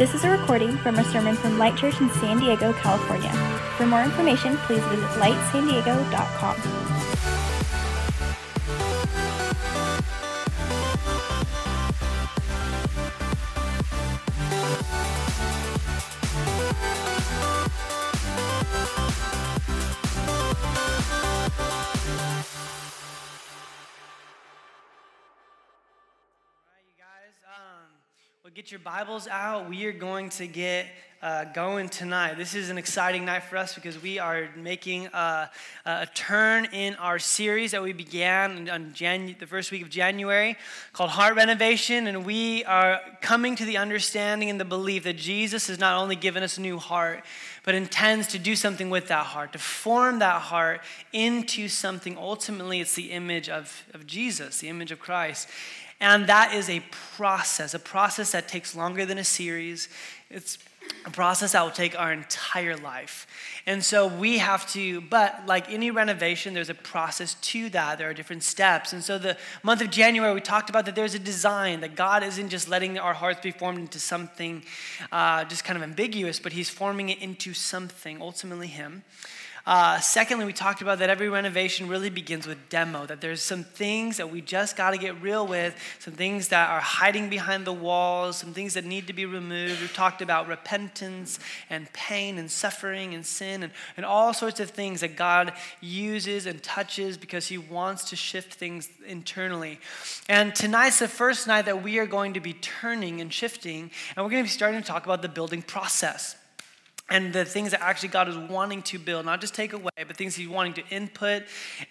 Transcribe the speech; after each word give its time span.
This 0.00 0.14
is 0.14 0.24
a 0.24 0.30
recording 0.30 0.78
from 0.78 0.98
a 0.98 1.04
sermon 1.04 1.36
from 1.36 1.58
Light 1.58 1.76
Church 1.76 2.00
in 2.00 2.08
San 2.08 2.40
Diego, 2.40 2.72
California. 2.72 3.30
For 3.76 3.84
more 3.84 4.02
information, 4.02 4.56
please 4.56 4.82
visit 4.84 5.04
lightsandiego.com. 5.20 7.39
get 28.60 28.70
your 28.70 28.80
Bibles 28.80 29.26
out. 29.26 29.70
We 29.70 29.86
are 29.86 29.92
going 29.92 30.28
to 30.28 30.46
get 30.46 30.84
uh, 31.22 31.44
going 31.44 31.88
tonight. 31.88 32.34
This 32.34 32.54
is 32.54 32.68
an 32.68 32.76
exciting 32.76 33.24
night 33.24 33.44
for 33.44 33.56
us 33.56 33.74
because 33.74 34.02
we 34.02 34.18
are 34.18 34.50
making 34.54 35.06
a, 35.06 35.48
turn 36.14 36.66
in 36.66 36.94
our 36.96 37.18
series 37.18 37.70
that 37.70 37.82
we 37.82 37.94
began 37.94 38.68
on 38.68 38.92
the 38.92 39.46
first 39.46 39.72
week 39.72 39.80
of 39.80 39.88
January 39.88 40.58
called 40.92 41.08
Heart 41.08 41.36
Renovation. 41.36 42.06
And 42.06 42.26
we 42.26 42.62
are 42.64 43.00
coming 43.22 43.56
to 43.56 43.64
the 43.64 43.78
understanding 43.78 44.50
and 44.50 44.60
the 44.60 44.66
belief 44.66 45.04
that 45.04 45.16
Jesus 45.16 45.68
has 45.68 45.78
not 45.78 45.96
only 45.96 46.14
given 46.14 46.42
us 46.42 46.58
a 46.58 46.60
new 46.60 46.76
heart, 46.76 47.24
but 47.64 47.74
intends 47.74 48.26
to 48.28 48.38
do 48.38 48.54
something 48.54 48.90
with 48.90 49.08
that 49.08 49.24
heart, 49.24 49.54
to 49.54 49.58
form 49.58 50.18
that 50.18 50.42
heart 50.42 50.82
into 51.14 51.66
something. 51.66 52.18
Ultimately, 52.18 52.82
it's 52.82 52.94
the 52.94 53.10
image 53.10 53.48
of, 53.48 53.86
of 53.94 54.06
Jesus, 54.06 54.58
the 54.58 54.68
image 54.68 54.92
of 54.92 54.98
Christ. 54.98 55.48
And 56.00 56.26
that 56.28 56.54
is 56.54 56.70
a 56.70 56.80
process, 57.16 57.74
a 57.74 57.78
process 57.78 58.32
that 58.32 58.48
takes 58.48 58.74
longer 58.74 59.04
than 59.04 59.18
a 59.18 59.24
series. 59.24 59.88
It's 60.30 60.58
a 61.04 61.10
process 61.10 61.52
that 61.52 61.62
will 61.62 61.70
take 61.70 61.98
our 61.98 62.12
entire 62.12 62.76
life. 62.76 63.26
And 63.66 63.84
so 63.84 64.06
we 64.06 64.38
have 64.38 64.70
to, 64.72 65.00
but 65.02 65.46
like 65.46 65.70
any 65.70 65.90
renovation, 65.90 66.54
there's 66.54 66.70
a 66.70 66.74
process 66.74 67.34
to 67.34 67.68
that. 67.70 67.98
There 67.98 68.08
are 68.08 68.14
different 68.14 68.42
steps. 68.42 68.92
And 68.92 69.02
so 69.02 69.18
the 69.18 69.36
month 69.62 69.82
of 69.82 69.90
January, 69.90 70.34
we 70.34 70.40
talked 70.40 70.70
about 70.70 70.86
that 70.86 70.94
there's 70.94 71.14
a 71.14 71.18
design, 71.18 71.80
that 71.80 71.96
God 71.96 72.22
isn't 72.22 72.48
just 72.48 72.68
letting 72.68 72.98
our 72.98 73.14
hearts 73.14 73.40
be 73.40 73.50
formed 73.50 73.78
into 73.78 73.98
something 73.98 74.62
uh, 75.12 75.44
just 75.44 75.64
kind 75.64 75.76
of 75.76 75.82
ambiguous, 75.82 76.40
but 76.40 76.52
He's 76.52 76.70
forming 76.70 77.10
it 77.10 77.18
into 77.20 77.54
something, 77.54 78.20
ultimately 78.20 78.68
Him. 78.68 79.02
Uh, 79.66 80.00
secondly, 80.00 80.46
we 80.46 80.52
talked 80.52 80.80
about 80.80 80.98
that 80.98 81.10
every 81.10 81.28
renovation 81.28 81.86
really 81.88 82.10
begins 82.10 82.46
with 82.46 82.68
demo, 82.68 83.04
that 83.06 83.20
there's 83.20 83.42
some 83.42 83.62
things 83.62 84.16
that 84.16 84.30
we 84.30 84.40
just 84.40 84.76
got 84.76 84.92
to 84.92 84.98
get 84.98 85.20
real 85.20 85.46
with, 85.46 85.76
some 85.98 86.14
things 86.14 86.48
that 86.48 86.70
are 86.70 86.80
hiding 86.80 87.28
behind 87.28 87.66
the 87.66 87.72
walls, 87.72 88.38
some 88.38 88.54
things 88.54 88.74
that 88.74 88.84
need 88.84 89.06
to 89.06 89.12
be 89.12 89.26
removed. 89.26 89.82
We 89.82 89.88
talked 89.88 90.22
about 90.22 90.48
repentance 90.48 91.38
and 91.68 91.92
pain 91.92 92.38
and 92.38 92.50
suffering 92.50 93.14
and 93.14 93.24
sin 93.24 93.62
and, 93.62 93.72
and 93.96 94.06
all 94.06 94.32
sorts 94.32 94.60
of 94.60 94.70
things 94.70 95.02
that 95.02 95.16
God 95.16 95.52
uses 95.80 96.46
and 96.46 96.62
touches 96.62 97.18
because 97.18 97.46
He 97.46 97.58
wants 97.58 98.10
to 98.10 98.16
shift 98.16 98.54
things 98.54 98.88
internally. 99.06 99.78
And 100.28 100.54
tonight's 100.54 100.98
the 100.98 101.08
first 101.08 101.46
night 101.46 101.66
that 101.66 101.82
we 101.82 101.98
are 101.98 102.06
going 102.06 102.34
to 102.34 102.40
be 102.40 102.54
turning 102.54 103.20
and 103.20 103.32
shifting, 103.32 103.90
and 104.16 104.24
we're 104.24 104.30
going 104.30 104.42
to 104.42 104.48
be 104.48 104.48
starting 104.48 104.80
to 104.80 104.86
talk 104.86 105.04
about 105.04 105.22
the 105.22 105.28
building 105.28 105.62
process 105.62 106.36
and 107.10 107.32
the 107.32 107.44
things 107.44 107.72
that 107.72 107.82
actually 107.82 108.10
God 108.10 108.28
is 108.28 108.36
wanting 108.36 108.82
to 108.82 108.98
build, 108.98 109.26
not 109.26 109.40
just 109.40 109.54
take 109.54 109.72
away, 109.72 109.90
but 110.06 110.16
things 110.16 110.36
He's 110.36 110.48
wanting 110.48 110.74
to 110.74 110.82
input 110.90 111.42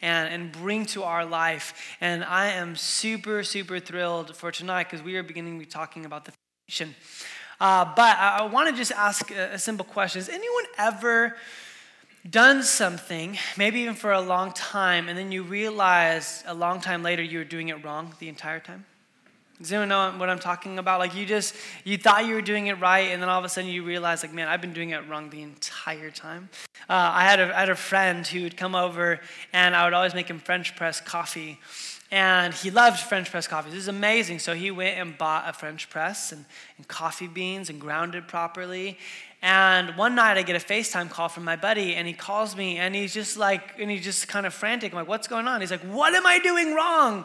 and, 0.02 0.34
and 0.34 0.52
bring 0.52 0.86
to 0.88 1.04
our 1.04 1.26
life. 1.26 1.74
And 2.02 2.24
I 2.24 2.48
am 2.52 2.76
super, 2.76 3.44
super 3.44 3.80
thrilled 3.80 4.36
for 4.36 4.52
tonight 4.52 4.86
because 4.86 5.04
we 5.04 5.18
are 5.18 5.24
beginning 5.24 5.54
to 5.54 5.60
be 5.60 5.66
talking 5.66 6.06
about 6.06 6.26
the 6.26 6.32
foundation. 6.32 6.96
Uh, 7.60 7.86
but 7.96 8.18
I, 8.18 8.38
I 8.40 8.44
want 8.44 8.70
to 8.70 8.76
just 8.76 8.94
ask 8.94 9.30
a, 9.32 9.54
a 9.54 9.60
simple 9.60 9.86
question 9.86 10.20
Has 10.20 10.30
anyone 10.30 10.64
ever 10.78 11.36
done 12.30 12.64
something, 12.64 13.38
maybe 13.58 13.82
even 13.82 13.96
for 13.96 14.12
a 14.12 14.22
long 14.22 14.52
time, 14.54 15.10
and 15.10 15.18
then 15.18 15.32
you 15.32 15.44
realize 15.44 16.44
a 16.48 16.54
long 16.54 16.82
time 16.82 17.04
later 17.04 17.22
you 17.22 17.40
were 17.40 17.44
doing 17.44 17.70
it 17.70 17.84
wrong 17.84 18.14
the 18.20 18.30
entire 18.30 18.60
time? 18.60 18.86
Does 19.60 19.74
anyone 19.74 19.90
know 19.90 20.14
what 20.18 20.30
I'm 20.30 20.40
talking 20.40 20.80
about? 20.80 21.00
Like 21.00 21.14
you 21.16 21.26
just, 21.26 21.54
you 21.84 21.98
thought 21.98 22.26
you 22.26 22.34
were 22.34 22.42
doing 22.42 22.68
it 22.68 22.80
right, 22.80 23.12
and 23.12 23.22
then 23.22 23.28
all 23.28 23.40
of 23.40 23.44
a 23.44 23.50
sudden 23.50 23.70
you 23.70 23.84
realize, 23.84 24.24
like, 24.24 24.34
man, 24.34 24.48
I've 24.48 24.62
been 24.62 24.72
doing 24.72 24.92
it 24.92 25.08
wrong 25.10 25.30
the 25.30 25.42
entire 25.42 26.12
time. 26.12 26.50
Uh, 26.88 27.12
I, 27.14 27.24
had 27.24 27.42
a, 27.42 27.56
I 27.56 27.60
had 27.60 27.70
a 27.70 27.76
friend 27.76 28.26
who 28.26 28.44
would 28.44 28.56
come 28.56 28.74
over, 28.74 29.20
and 29.52 29.76
I 29.76 29.84
would 29.84 29.94
always 29.94 30.14
make 30.14 30.30
him 30.30 30.40
French 30.40 30.78
press 30.78 31.02
coffee. 31.02 31.60
And 32.12 32.54
he 32.54 32.72
loved 32.72 33.00
French 33.00 33.30
press 33.30 33.48
coffee. 33.48 33.70
This 33.70 33.80
is 33.80 33.88
amazing. 33.88 34.40
So 34.40 34.56
he 34.56 34.72
went 34.72 34.98
and 34.98 35.18
bought 35.18 35.48
a 35.48 35.54
French 35.54 35.90
press 35.90 36.32
and, 36.32 36.46
and 36.78 36.88
coffee 36.88 37.28
beans 37.28 37.70
and 37.70 37.80
ground 37.80 38.16
it 38.16 38.28
properly. 38.28 38.98
And 39.42 39.96
one 39.96 40.16
night 40.16 40.38
I 40.38 40.42
get 40.42 40.58
a 40.58 40.66
FaceTime 40.66 41.10
call 41.10 41.30
from 41.30 41.46
my 41.46 41.56
buddy, 41.56 41.96
and 41.96 42.06
he 42.06 42.14
calls 42.14 42.58
me, 42.58 42.78
and 42.78 42.94
he's 42.94 43.14
just 43.14 43.38
like, 43.38 43.80
and 43.80 43.90
he's 43.90 44.04
just 44.04 44.28
kind 44.28 44.46
of 44.46 44.54
frantic. 44.54 44.92
I'm 44.92 44.98
like, 44.98 45.08
what's 45.08 45.30
going 45.30 45.48
on? 45.48 45.62
He's 45.62 45.72
like, 45.72 45.82
what 45.82 46.14
am 46.14 46.26
I 46.26 46.40
doing 46.40 46.76
wrong? 46.76 47.24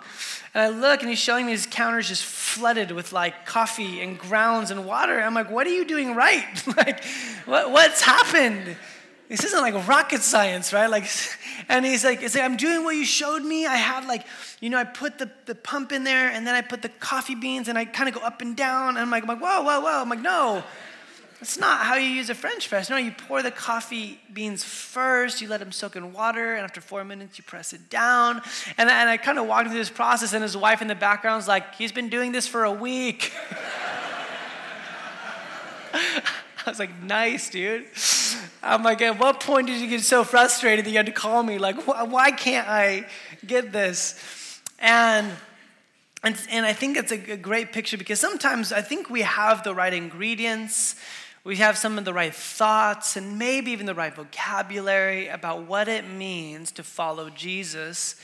And 0.54 0.62
I 0.62 0.68
look, 0.68 1.00
and 1.00 1.08
he's 1.08 1.18
showing 1.18 1.46
me 1.46 1.52
his 1.52 1.66
counters 1.66 2.06
just 2.06 2.24
flooded 2.24 2.92
with 2.92 3.12
like 3.12 3.46
coffee 3.46 4.00
and 4.00 4.16
grounds 4.16 4.70
and 4.70 4.86
water. 4.86 5.20
I'm 5.20 5.34
like, 5.34 5.50
what 5.50 5.66
are 5.66 5.74
you 5.74 5.84
doing 5.84 6.14
right? 6.14 6.46
like, 6.76 7.02
what, 7.46 7.72
what's 7.72 8.00
happened? 8.00 8.76
This 9.28 9.42
isn't 9.42 9.60
like 9.60 9.88
rocket 9.88 10.22
science, 10.22 10.72
right? 10.72 10.88
Like, 10.88 11.10
and 11.68 11.84
he's 11.84 12.04
like, 12.04 12.22
it's 12.22 12.36
like, 12.36 12.44
I'm 12.44 12.56
doing 12.56 12.84
what 12.84 12.94
you 12.94 13.04
showed 13.04 13.42
me. 13.42 13.66
I 13.66 13.74
had 13.74 14.06
like, 14.06 14.24
you 14.60 14.70
know, 14.70 14.78
I 14.78 14.84
put 14.84 15.18
the, 15.18 15.32
the 15.46 15.56
pump 15.56 15.90
in 15.90 16.04
there, 16.04 16.30
and 16.30 16.46
then 16.46 16.54
I 16.54 16.60
put 16.60 16.80
the 16.80 16.90
coffee 16.90 17.34
beans, 17.34 17.66
and 17.66 17.76
I 17.76 17.86
kind 17.86 18.08
of 18.08 18.14
go 18.14 18.20
up 18.20 18.40
and 18.40 18.56
down. 18.56 18.90
And 18.90 18.98
I'm 18.98 19.10
like, 19.10 19.24
I'm 19.24 19.28
like, 19.28 19.40
whoa, 19.40 19.62
whoa, 19.62 19.80
whoa. 19.80 20.00
I'm 20.00 20.08
like, 20.08 20.20
no. 20.20 20.62
That's 21.44 21.58
not 21.58 21.80
how 21.80 21.96
you 21.96 22.08
use 22.08 22.30
a 22.30 22.34
French 22.34 22.70
press. 22.70 22.88
No, 22.88 22.96
you 22.96 23.10
pour 23.10 23.42
the 23.42 23.50
coffee 23.50 24.18
beans 24.32 24.64
first, 24.64 25.42
you 25.42 25.48
let 25.48 25.60
them 25.60 25.72
soak 25.72 25.94
in 25.94 26.14
water, 26.14 26.54
and 26.54 26.64
after 26.64 26.80
four 26.80 27.04
minutes, 27.04 27.36
you 27.36 27.44
press 27.44 27.74
it 27.74 27.90
down. 27.90 28.40
And, 28.78 28.88
and 28.88 29.10
I 29.10 29.18
kind 29.18 29.38
of 29.38 29.46
walked 29.46 29.68
through 29.68 29.76
this 29.76 29.90
process, 29.90 30.32
and 30.32 30.42
his 30.42 30.56
wife 30.56 30.80
in 30.80 30.88
the 30.88 30.94
background 30.94 31.36
was 31.36 31.46
like, 31.46 31.74
he's 31.74 31.92
been 31.92 32.08
doing 32.08 32.32
this 32.32 32.46
for 32.46 32.64
a 32.64 32.72
week. 32.72 33.30
I 35.92 36.22
was 36.64 36.78
like, 36.78 37.02
nice, 37.02 37.50
dude. 37.50 37.84
I'm 38.62 38.82
like, 38.82 39.02
at 39.02 39.18
what 39.18 39.40
point 39.40 39.66
did 39.66 39.82
you 39.82 39.88
get 39.88 40.00
so 40.00 40.24
frustrated 40.24 40.86
that 40.86 40.90
you 40.92 40.96
had 40.96 41.04
to 41.04 41.12
call 41.12 41.42
me? 41.42 41.58
Like, 41.58 41.76
wh- 41.82 42.10
why 42.10 42.30
can't 42.30 42.66
I 42.66 43.04
get 43.46 43.70
this? 43.70 44.62
And 44.78 45.30
and, 46.24 46.40
and 46.50 46.64
I 46.64 46.72
think 46.72 46.96
it's 46.96 47.12
a, 47.12 47.32
a 47.32 47.36
great 47.36 47.70
picture 47.72 47.98
because 47.98 48.18
sometimes 48.18 48.72
I 48.72 48.80
think 48.80 49.10
we 49.10 49.20
have 49.20 49.62
the 49.62 49.74
right 49.74 49.92
ingredients, 49.92 50.96
we 51.44 51.56
have 51.56 51.76
some 51.76 51.98
of 51.98 52.06
the 52.06 52.14
right 52.14 52.34
thoughts 52.34 53.16
and 53.16 53.38
maybe 53.38 53.70
even 53.70 53.84
the 53.84 53.94
right 53.94 54.14
vocabulary 54.14 55.28
about 55.28 55.64
what 55.64 55.88
it 55.88 56.08
means 56.08 56.72
to 56.72 56.82
follow 56.82 57.28
Jesus. 57.28 58.16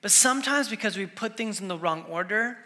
But 0.00 0.12
sometimes 0.12 0.68
because 0.68 0.96
we 0.96 1.06
put 1.06 1.36
things 1.36 1.60
in 1.60 1.66
the 1.66 1.76
wrong 1.76 2.04
order, 2.08 2.58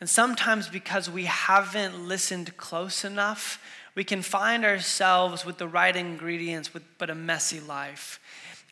and 0.00 0.08
sometimes 0.08 0.68
because 0.68 1.10
we 1.10 1.24
haven't 1.24 2.08
listened 2.08 2.56
close 2.56 3.04
enough, 3.04 3.62
we 3.94 4.04
can 4.04 4.22
find 4.22 4.64
ourselves 4.64 5.44
with 5.44 5.58
the 5.58 5.68
right 5.68 5.94
ingredients, 5.94 6.72
with, 6.72 6.82
but 6.98 7.10
a 7.10 7.14
messy 7.14 7.60
life. 7.60 8.20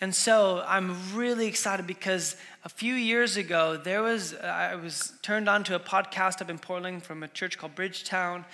And 0.00 0.14
so 0.14 0.62
I'm 0.66 1.14
really 1.14 1.46
excited 1.46 1.86
because 1.86 2.36
a 2.64 2.68
few 2.68 2.94
years 2.94 3.36
ago, 3.36 3.76
there 3.76 4.02
was, 4.02 4.34
I 4.34 4.74
was 4.74 5.12
turned 5.22 5.48
on 5.48 5.64
to 5.64 5.76
a 5.76 5.80
podcast 5.80 6.42
up 6.42 6.50
in 6.50 6.58
Portland 6.58 7.04
from 7.04 7.22
a 7.22 7.28
church 7.28 7.56
called 7.56 7.74
Bridgetown. 7.74 8.44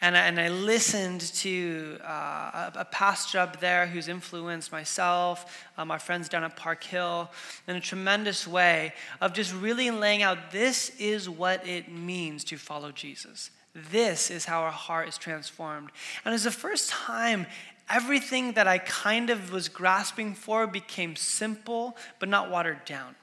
And 0.00 0.16
I, 0.16 0.26
and 0.26 0.38
I 0.38 0.48
listened 0.48 1.20
to 1.20 1.98
uh, 2.04 2.70
a, 2.74 2.84
pastor 2.84 3.38
up 3.38 3.60
there 3.60 3.86
who's 3.86 4.08
influenced 4.08 4.70
myself, 4.70 5.64
my 5.78 5.98
friends 5.98 6.28
down 6.28 6.44
at 6.44 6.54
Park 6.56 6.84
Hill, 6.84 7.30
in 7.66 7.76
a 7.76 7.80
tremendous 7.80 8.46
way 8.46 8.92
of 9.20 9.32
just 9.32 9.54
really 9.54 9.90
laying 9.90 10.22
out 10.22 10.50
this 10.50 10.90
is 10.98 11.28
what 11.28 11.66
it 11.66 11.90
means 11.90 12.44
to 12.44 12.58
follow 12.58 12.92
Jesus. 12.92 13.50
This 13.74 14.30
is 14.30 14.44
how 14.44 14.62
our 14.62 14.70
heart 14.70 15.08
is 15.08 15.18
transformed. 15.18 15.90
And 16.24 16.34
it's 16.34 16.44
the 16.44 16.50
first 16.50 16.90
time 16.90 17.46
everything 17.88 18.52
that 18.52 18.66
I 18.66 18.78
kind 18.78 19.30
of 19.30 19.50
was 19.50 19.68
grasping 19.68 20.34
for 20.34 20.66
became 20.66 21.16
simple, 21.16 21.96
but 22.18 22.28
not 22.28 22.50
watered 22.50 22.84
down 22.84 23.14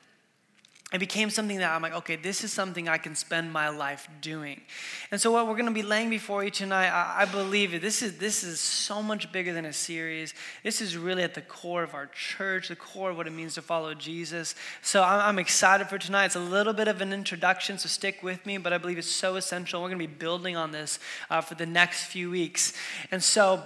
it 0.93 0.99
became 0.99 1.31
something 1.31 1.57
that 1.57 1.71
I'm 1.71 1.81
like, 1.81 1.95
okay, 1.95 2.15
this 2.15 2.43
is 2.43 2.53
something 2.53 2.87
I 2.87 2.99
can 2.99 3.15
spend 3.15 3.51
my 3.51 3.69
life 3.69 4.07
doing. 4.21 4.61
And 5.09 5.19
so, 5.19 5.31
what 5.31 5.47
we're 5.47 5.55
going 5.55 5.65
to 5.65 5.71
be 5.71 5.81
laying 5.81 6.11
before 6.11 6.43
you 6.43 6.51
tonight, 6.51 6.89
I, 6.89 7.23
I 7.23 7.25
believe 7.25 7.81
this 7.81 8.03
is 8.03 8.19
this 8.19 8.43
is 8.43 8.59
so 8.59 9.01
much 9.01 9.31
bigger 9.31 9.53
than 9.53 9.65
a 9.65 9.73
series. 9.73 10.35
This 10.61 10.81
is 10.81 10.95
really 10.95 11.23
at 11.23 11.33
the 11.33 11.41
core 11.41 11.81
of 11.81 11.95
our 11.95 12.05
church, 12.05 12.67
the 12.67 12.75
core 12.75 13.09
of 13.09 13.17
what 13.17 13.25
it 13.25 13.31
means 13.31 13.55
to 13.55 13.63
follow 13.63 13.95
Jesus. 13.95 14.53
So, 14.83 15.01
I'm, 15.01 15.19
I'm 15.29 15.39
excited 15.39 15.87
for 15.87 15.97
tonight. 15.97 16.25
It's 16.25 16.35
a 16.35 16.39
little 16.39 16.73
bit 16.73 16.87
of 16.87 17.01
an 17.01 17.11
introduction, 17.11 17.79
so 17.79 17.89
stick 17.89 18.21
with 18.21 18.45
me. 18.45 18.59
But 18.59 18.71
I 18.71 18.77
believe 18.77 18.99
it's 18.99 19.09
so 19.09 19.35
essential. 19.35 19.81
We're 19.81 19.89
going 19.89 19.99
to 19.99 20.07
be 20.07 20.13
building 20.13 20.55
on 20.55 20.71
this 20.71 20.99
uh, 21.31 21.41
for 21.41 21.55
the 21.55 21.65
next 21.65 22.05
few 22.05 22.29
weeks. 22.29 22.73
And 23.11 23.23
so. 23.23 23.63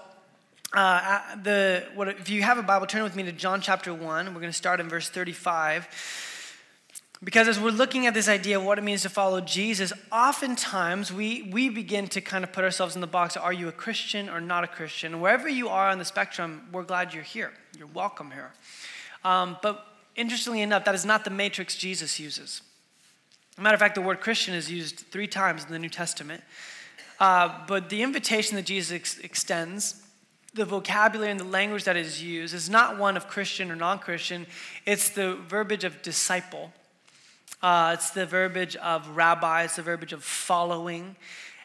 Uh, 0.74 1.22
the, 1.44 1.86
what, 1.96 2.10
if 2.10 2.30
you 2.30 2.42
have 2.42 2.58
a 2.58 2.62
Bible, 2.62 2.86
turn 2.86 3.02
with 3.02 3.16
me 3.16 3.24
to 3.24 3.32
John 3.32 3.62
chapter 3.62 3.94
1. 3.94 4.26
We're 4.28 4.34
going 4.34 4.52
to 4.52 4.52
start 4.52 4.82
in 4.82 4.90
verse 4.90 5.08
35. 5.08 5.88
Because 7.24 7.48
as 7.48 7.60
we're 7.60 7.72
looking 7.72 8.06
at 8.06 8.14
this 8.14 8.30
idea 8.30 8.60
of 8.60 8.64
what 8.64 8.78
it 8.78 8.84
means 8.84 9.02
to 9.02 9.10
follow 9.10 9.42
Jesus, 9.42 9.92
oftentimes 10.12 11.12
we, 11.12 11.50
we 11.52 11.68
begin 11.68 12.08
to 12.10 12.22
kind 12.22 12.44
of 12.44 12.54
put 12.54 12.64
ourselves 12.64 12.94
in 12.94 13.02
the 13.02 13.08
box 13.08 13.36
are 13.36 13.54
you 13.54 13.68
a 13.68 13.72
Christian 13.72 14.30
or 14.30 14.40
not 14.40 14.64
a 14.64 14.68
Christian? 14.68 15.20
Wherever 15.20 15.50
you 15.50 15.68
are 15.68 15.90
on 15.90 15.98
the 15.98 16.06
spectrum, 16.06 16.68
we're 16.72 16.84
glad 16.84 17.16
you're 17.16 17.24
here. 17.24 17.54
You're 17.78 17.88
welcome 17.88 18.30
here. 18.30 18.52
Um, 19.26 19.58
but 19.64 19.84
interestingly 20.16 20.62
enough, 20.62 20.86
that 20.86 20.94
is 20.94 21.06
not 21.06 21.24
the 21.24 21.32
matrix 21.32 21.76
Jesus 21.76 22.20
uses. 22.20 22.62
matter 23.58 23.74
of 23.74 23.80
fact, 23.80 23.96
the 23.96 24.02
word 24.02 24.22
Christian 24.22 24.54
is 24.54 24.72
used 24.72 25.00
three 25.12 25.28
times 25.28 25.66
in 25.66 25.72
the 25.72 25.80
New 25.80 25.90
Testament. 25.90 26.44
Uh, 27.20 27.66
but 27.68 27.90
the 27.90 28.04
invitation 28.04 28.56
that 28.58 28.66
Jesus 28.66 28.92
ex- 28.92 29.18
extends, 29.20 30.04
the 30.54 30.66
vocabulary 30.66 31.32
and 31.32 31.40
the 31.40 31.46
language 31.46 31.84
that 31.86 31.98
is 31.98 32.22
used, 32.22 32.54
is 32.54 32.70
not 32.70 33.00
one 33.00 33.18
of 33.18 33.28
Christian 33.28 33.72
or 33.72 33.76
non 33.76 33.98
Christian, 33.98 34.46
it's 34.86 35.10
the 35.10 35.34
verbiage 35.48 35.84
of 35.84 36.04
disciple. 36.04 36.72
Uh, 37.62 37.92
it's 37.96 38.12
the 38.12 38.26
verbiage 38.26 38.76
of 38.76 39.16
rabbi, 39.16 39.64
it's 39.64 39.78
the 39.78 39.82
verbiage 39.82 40.14
of 40.14 40.24
following. 40.24 41.16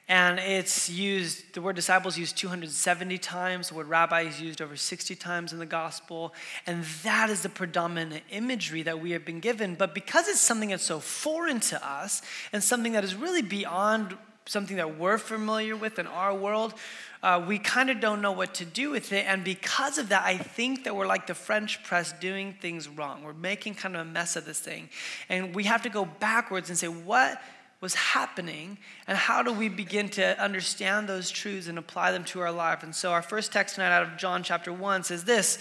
And 0.08 0.38
it's 0.40 0.90
used, 0.90 1.54
the 1.54 1.62
word 1.62 1.76
disciples 1.76 2.18
used 2.18 2.36
270 2.36 3.18
times. 3.18 3.68
The 3.68 3.74
word 3.74 3.88
rabbi 3.88 4.22
is 4.22 4.40
used 4.40 4.60
over 4.60 4.76
60 4.76 5.14
times 5.14 5.52
in 5.52 5.58
the 5.58 5.66
gospel. 5.66 6.34
And 6.66 6.84
that 7.02 7.30
is 7.30 7.42
the 7.42 7.48
predominant 7.48 8.22
imagery 8.30 8.82
that 8.82 9.00
we 9.00 9.12
have 9.12 9.24
been 9.24 9.40
given. 9.40 9.74
But 9.74 9.94
because 9.94 10.28
it's 10.28 10.40
something 10.40 10.70
that's 10.70 10.82
so 10.82 10.98
foreign 10.98 11.60
to 11.60 11.86
us 11.86 12.20
and 12.52 12.62
something 12.62 12.92
that 12.92 13.04
is 13.04 13.14
really 13.14 13.42
beyond 13.42 14.16
something 14.46 14.76
that 14.76 14.98
we're 14.98 15.18
familiar 15.18 15.76
with 15.76 15.98
in 15.98 16.06
our 16.06 16.34
world, 16.34 16.74
uh, 17.22 17.42
we 17.46 17.58
kind 17.58 17.90
of 17.90 18.00
don't 18.00 18.20
know 18.20 18.32
what 18.32 18.54
to 18.54 18.64
do 18.64 18.90
with 18.90 19.12
it. 19.12 19.24
And 19.26 19.44
because 19.44 19.98
of 19.98 20.08
that, 20.08 20.24
I 20.24 20.36
think 20.36 20.84
that 20.84 20.96
we're 20.96 21.06
like 21.06 21.26
the 21.26 21.34
French 21.34 21.82
press 21.84 22.12
doing 22.12 22.54
things 22.60 22.88
wrong. 22.88 23.22
We're 23.22 23.32
making 23.32 23.74
kind 23.74 23.94
of 23.94 24.06
a 24.06 24.10
mess 24.10 24.34
of 24.34 24.44
this 24.44 24.58
thing. 24.58 24.88
And 25.28 25.54
we 25.54 25.64
have 25.64 25.82
to 25.82 25.88
go 25.88 26.04
backwards 26.04 26.68
and 26.68 26.76
say, 26.76 26.88
what 26.88 27.40
was 27.80 27.94
happening 27.94 28.78
and 29.08 29.18
how 29.18 29.42
do 29.42 29.52
we 29.52 29.68
begin 29.68 30.08
to 30.08 30.40
understand 30.40 31.08
those 31.08 31.30
truths 31.30 31.66
and 31.66 31.78
apply 31.78 32.12
them 32.12 32.24
to 32.24 32.40
our 32.40 32.52
life? 32.52 32.82
And 32.82 32.94
so 32.94 33.12
our 33.12 33.22
first 33.22 33.52
text 33.52 33.74
tonight 33.76 33.94
out 33.94 34.04
of 34.04 34.16
John 34.16 34.42
chapter 34.42 34.72
1 34.72 35.04
says 35.04 35.24
this 35.24 35.58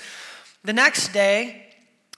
The 0.63 0.73
next 0.73 1.13
day, 1.13 1.70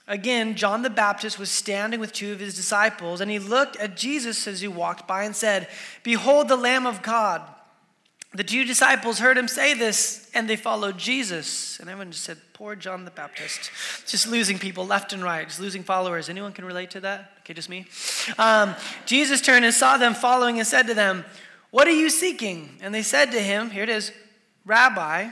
Again, 0.06 0.54
John 0.54 0.82
the 0.82 0.90
Baptist 0.90 1.38
was 1.38 1.50
standing 1.50 1.98
with 1.98 2.12
two 2.12 2.32
of 2.32 2.40
his 2.40 2.54
disciples, 2.54 3.20
and 3.20 3.30
he 3.30 3.38
looked 3.38 3.76
at 3.76 3.96
Jesus 3.96 4.46
as 4.46 4.60
he 4.60 4.68
walked 4.68 5.08
by 5.08 5.24
and 5.24 5.34
said, 5.34 5.68
Behold 6.02 6.48
the 6.48 6.56
Lamb 6.56 6.86
of 6.86 7.02
God. 7.02 7.42
The 8.34 8.44
two 8.44 8.64
disciples 8.64 9.20
heard 9.20 9.38
him 9.38 9.46
say 9.46 9.74
this, 9.74 10.28
and 10.34 10.50
they 10.50 10.56
followed 10.56 10.98
Jesus. 10.98 11.78
And 11.78 11.88
everyone 11.88 12.10
just 12.10 12.24
said, 12.24 12.38
Poor 12.52 12.74
John 12.74 13.04
the 13.04 13.12
Baptist. 13.12 13.70
Just 14.06 14.26
losing 14.26 14.58
people 14.58 14.84
left 14.84 15.12
and 15.12 15.22
right, 15.22 15.46
just 15.46 15.60
losing 15.60 15.84
followers. 15.84 16.28
Anyone 16.28 16.52
can 16.52 16.64
relate 16.64 16.90
to 16.90 17.00
that? 17.00 17.32
Okay, 17.40 17.54
just 17.54 17.70
me. 17.70 17.86
Um, 18.36 18.74
Jesus 19.06 19.40
turned 19.40 19.64
and 19.64 19.72
saw 19.72 19.96
them 19.96 20.14
following 20.14 20.58
and 20.58 20.66
said 20.66 20.88
to 20.88 20.94
them, 20.94 21.24
What 21.70 21.86
are 21.86 21.92
you 21.92 22.10
seeking? 22.10 22.76
And 22.82 22.92
they 22.92 23.02
said 23.02 23.30
to 23.32 23.40
him, 23.40 23.70
Here 23.70 23.84
it 23.84 23.88
is, 23.88 24.12
Rabbi, 24.66 25.30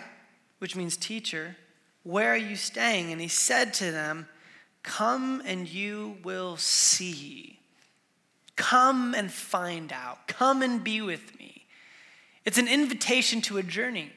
which 0.61 0.77
means 0.77 0.97
teacher, 0.97 1.57
where 2.05 2.33
are 2.33 2.37
you 2.37 2.57
staying? 2.57 3.11
And 3.11 3.21
he 3.21 3.29
said 3.29 3.75
to 3.75 3.91
them, 3.91 4.29
Come 4.83 5.43
and 5.45 5.69
you 5.69 6.17
will 6.25 6.57
see. 6.57 7.61
Come 8.57 9.15
and 9.15 9.31
find 9.31 9.93
out. 9.93 10.27
Come 10.27 10.63
and 10.63 10.83
be 10.83 11.01
with 11.01 11.39
me. 11.39 11.67
It's 12.45 12.59
an 12.59 12.69
invitation 12.69 13.41
to 13.43 13.59
a 13.59 13.63
journey. 13.63 14.11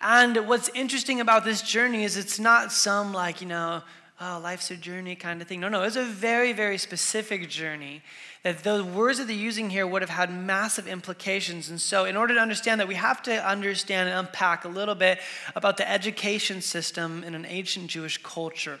And 0.00 0.48
what's 0.48 0.68
interesting 0.70 1.20
about 1.20 1.44
this 1.44 1.62
journey 1.62 2.04
is 2.04 2.16
it's 2.16 2.40
not 2.40 2.72
some 2.72 3.12
like, 3.12 3.40
you 3.40 3.46
know, 3.46 3.82
oh, 4.20 4.40
life's 4.42 4.70
a 4.70 4.76
journey 4.76 5.14
kind 5.14 5.40
of 5.40 5.46
thing. 5.46 5.60
No, 5.60 5.68
no, 5.68 5.82
it's 5.82 5.96
a 5.96 6.04
very, 6.04 6.52
very 6.52 6.78
specific 6.78 7.48
journey 7.48 8.02
that 8.42 8.64
the 8.64 8.82
words 8.84 9.18
that 9.18 9.28
they're 9.28 9.36
using 9.36 9.70
here 9.70 9.86
would 9.86 10.02
have 10.02 10.10
had 10.10 10.32
massive 10.32 10.88
implications. 10.88 11.68
And 11.68 11.80
so, 11.80 12.04
in 12.04 12.16
order 12.16 12.34
to 12.34 12.40
understand 12.40 12.80
that, 12.80 12.88
we 12.88 12.96
have 12.96 13.22
to 13.24 13.48
understand 13.48 14.08
and 14.08 14.26
unpack 14.26 14.64
a 14.64 14.68
little 14.68 14.96
bit 14.96 15.20
about 15.54 15.76
the 15.76 15.88
education 15.88 16.60
system 16.60 17.22
in 17.22 17.34
an 17.34 17.46
ancient 17.46 17.88
Jewish 17.88 18.20
culture. 18.22 18.80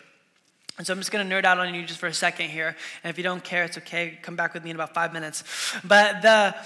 And 0.82 0.86
so 0.88 0.94
I'm 0.94 0.98
just 0.98 1.12
going 1.12 1.28
to 1.28 1.32
nerd 1.32 1.44
out 1.44 1.58
on 1.58 1.72
you 1.72 1.86
just 1.86 2.00
for 2.00 2.08
a 2.08 2.12
second 2.12 2.50
here. 2.50 2.74
And 3.04 3.10
if 3.10 3.16
you 3.16 3.22
don't 3.22 3.44
care, 3.44 3.62
it's 3.62 3.78
okay. 3.78 4.18
Come 4.20 4.34
back 4.34 4.52
with 4.52 4.64
me 4.64 4.70
in 4.70 4.74
about 4.74 4.92
five 4.92 5.12
minutes. 5.12 5.44
But 5.84 6.22
the, 6.22 6.56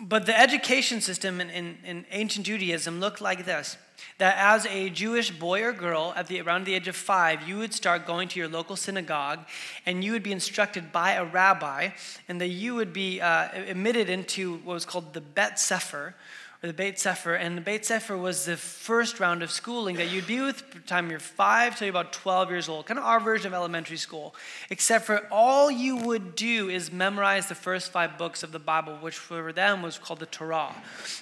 but 0.00 0.26
the 0.26 0.38
education 0.38 1.00
system 1.00 1.40
in, 1.40 1.50
in, 1.50 1.78
in 1.84 2.06
ancient 2.12 2.46
Judaism 2.46 3.00
looked 3.00 3.20
like 3.20 3.46
this 3.46 3.76
that 4.18 4.36
as 4.38 4.64
a 4.66 4.90
Jewish 4.90 5.32
boy 5.32 5.64
or 5.64 5.72
girl 5.72 6.12
at 6.14 6.28
the, 6.28 6.40
around 6.40 6.66
the 6.66 6.74
age 6.74 6.86
of 6.86 6.94
five, 6.94 7.48
you 7.48 7.58
would 7.58 7.74
start 7.74 8.06
going 8.06 8.28
to 8.28 8.38
your 8.38 8.46
local 8.46 8.76
synagogue 8.76 9.40
and 9.86 10.04
you 10.04 10.12
would 10.12 10.22
be 10.22 10.30
instructed 10.30 10.92
by 10.92 11.14
a 11.14 11.24
rabbi, 11.24 11.88
and 12.28 12.40
that 12.40 12.50
you 12.50 12.76
would 12.76 12.92
be 12.92 13.20
uh, 13.20 13.48
admitted 13.66 14.08
into 14.08 14.58
what 14.58 14.74
was 14.74 14.84
called 14.84 15.14
the 15.14 15.20
Bet 15.20 15.58
Sefer, 15.58 16.14
or 16.62 16.66
the 16.66 16.72
Beit 16.72 16.98
Sefer. 16.98 17.34
And 17.34 17.56
the 17.56 17.60
Beit 17.62 17.84
Sefer 17.84 18.16
was 18.16 18.44
the 18.44 18.56
first 18.56 19.20
round 19.20 19.42
of 19.42 19.50
schooling 19.50 19.96
that 19.96 20.10
you'd 20.10 20.26
be 20.26 20.40
with 20.40 20.56
from 20.60 20.82
time 20.82 21.10
you're 21.10 21.20
five 21.20 21.78
till 21.78 21.86
you're 21.86 21.92
about 21.92 22.12
12 22.12 22.50
years 22.50 22.68
old, 22.68 22.86
kind 22.86 22.98
of 22.98 23.04
our 23.04 23.20
version 23.20 23.48
of 23.48 23.54
elementary 23.54 23.96
school. 23.96 24.34
Except 24.68 25.04
for 25.04 25.26
all 25.30 25.70
you 25.70 25.96
would 25.96 26.34
do 26.34 26.68
is 26.68 26.90
memorize 26.90 27.48
the 27.48 27.54
first 27.54 27.92
five 27.92 28.18
books 28.18 28.42
of 28.42 28.50
the 28.50 28.58
Bible, 28.58 28.96
which 28.96 29.16
for 29.16 29.52
them 29.52 29.82
was 29.82 29.98
called 29.98 30.18
the 30.18 30.26
Torah. 30.26 30.74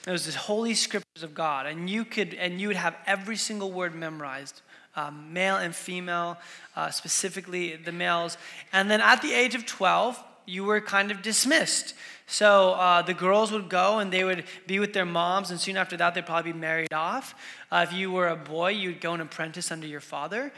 It 0.07 0.11
was 0.11 0.27
the 0.27 0.39
holy 0.39 0.75
scriptures 0.75 1.23
of 1.23 1.35
God. 1.35 1.67
And 1.67 1.91
you 1.91 2.05
could, 2.05 2.33
and 2.35 2.61
you 2.61 2.69
would 2.69 2.77
have 2.77 2.97
every 3.07 3.37
single 3.37 3.73
word 3.73 3.95
memorized. 3.95 4.63
Um, 4.99 5.35
male 5.35 5.57
and 5.57 5.75
female, 5.75 6.39
uh, 6.75 6.91
specifically 6.91 7.77
the 7.77 7.93
males. 7.93 8.39
And 8.73 8.91
then 8.91 9.03
at 9.03 9.21
the 9.21 9.35
age 9.35 9.55
of 9.55 9.67
12, 9.67 10.25
you 10.47 10.65
were 10.65 10.81
kind 10.81 11.11
of 11.11 11.21
dismissed. 11.21 11.95
So 12.27 12.73
uh, 12.73 13.03
the 13.03 13.15
girls 13.15 13.53
would 13.53 13.69
go 13.69 13.99
and 13.99 14.13
they 14.13 14.25
would 14.25 14.45
be 14.67 14.79
with 14.79 14.93
their 14.93 15.05
moms, 15.05 15.51
and 15.51 15.61
soon 15.61 15.77
after 15.77 15.97
that, 15.97 16.15
they'd 16.15 16.27
probably 16.27 16.53
be 16.53 16.59
married 16.59 16.93
off. 16.93 17.35
Uh, 17.71 17.87
if 17.89 17.97
you 17.97 18.11
were 18.11 18.29
a 18.29 18.37
boy, 18.37 18.71
you'd 18.71 19.01
go 19.01 19.13
and 19.13 19.23
apprentice 19.23 19.71
under 19.71 19.87
your 19.87 20.01
father. 20.01 20.53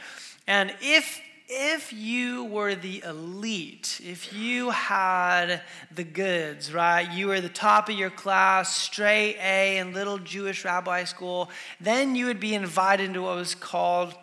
And 0.47 0.73
if 0.81 1.21
if 1.51 1.91
you 1.91 2.45
were 2.45 2.75
the 2.75 3.01
elite, 3.03 3.99
if 4.05 4.31
you 4.33 4.69
had 4.69 5.63
the 5.91 6.03
goods, 6.03 6.71
right, 6.71 7.11
you 7.11 7.25
were 7.27 7.41
the 7.41 7.49
top 7.49 7.89
of 7.89 7.95
your 7.95 8.11
class, 8.11 8.75
straight 8.75 9.35
A 9.41 9.79
in 9.79 9.91
little 9.91 10.19
Jewish 10.19 10.63
rabbi 10.63 11.05
school, 11.05 11.49
then 11.81 12.15
you 12.15 12.27
would 12.27 12.39
be 12.39 12.53
invited 12.53 13.07
into 13.07 13.23
what 13.23 13.35
was 13.35 13.55
called 13.55 14.13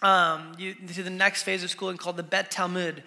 um, 0.00 0.54
you, 0.56 0.74
to 0.94 1.02
the 1.02 1.10
next 1.10 1.42
phase 1.42 1.62
of 1.62 1.68
schooling 1.68 1.98
called 1.98 2.16
the 2.16 2.22
Bet 2.22 2.50
Talmud. 2.50 3.02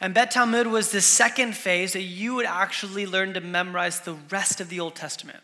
And 0.00 0.14
Bet 0.14 0.30
Talmud 0.30 0.68
was 0.68 0.92
the 0.92 1.00
second 1.00 1.56
phase 1.56 1.92
that 1.92 2.02
you 2.02 2.34
would 2.34 2.46
actually 2.46 3.04
learn 3.04 3.34
to 3.34 3.40
memorize 3.40 4.00
the 4.00 4.14
rest 4.30 4.60
of 4.60 4.68
the 4.68 4.78
Old 4.78 4.94
Testament. 4.94 5.40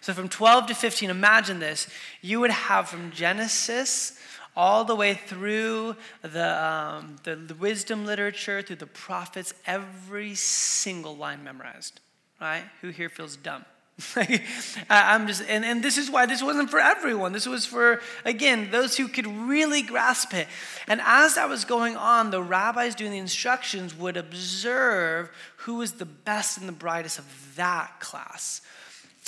So 0.00 0.12
from 0.12 0.28
12 0.28 0.68
to 0.68 0.74
15, 0.74 1.10
imagine 1.10 1.58
this. 1.58 1.88
You 2.22 2.40
would 2.40 2.52
have 2.52 2.88
from 2.88 3.10
Genesis 3.10 4.18
all 4.56 4.84
the 4.84 4.94
way 4.94 5.14
through 5.14 5.96
the, 6.22 6.64
um, 6.64 7.16
the, 7.24 7.36
the 7.36 7.54
wisdom 7.54 8.06
literature, 8.06 8.62
through 8.62 8.76
the 8.76 8.86
prophets, 8.86 9.52
every 9.66 10.34
single 10.34 11.16
line 11.16 11.44
memorized, 11.44 12.00
right? 12.40 12.64
Who 12.80 12.88
here 12.88 13.08
feels 13.08 13.36
dumb? 13.36 13.64
I'm 14.90 15.26
just, 15.26 15.42
and, 15.48 15.64
and 15.64 15.82
this 15.82 15.98
is 15.98 16.10
why 16.10 16.26
this 16.26 16.42
wasn't 16.42 16.70
for 16.70 16.80
everyone. 16.80 17.32
This 17.32 17.46
was 17.46 17.66
for, 17.66 18.00
again, 18.24 18.70
those 18.70 18.96
who 18.96 19.08
could 19.08 19.26
really 19.26 19.82
grasp 19.82 20.34
it. 20.34 20.48
And 20.86 21.00
as 21.04 21.34
that 21.34 21.48
was 21.48 21.64
going 21.64 21.96
on, 21.96 22.30
the 22.30 22.42
rabbis 22.42 22.94
doing 22.94 23.12
the 23.12 23.18
instructions 23.18 23.94
would 23.96 24.16
observe 24.16 25.30
who 25.58 25.76
was 25.76 25.92
the 25.92 26.06
best 26.06 26.58
and 26.58 26.68
the 26.68 26.72
brightest 26.72 27.18
of 27.18 27.52
that 27.56 28.00
class. 28.00 28.62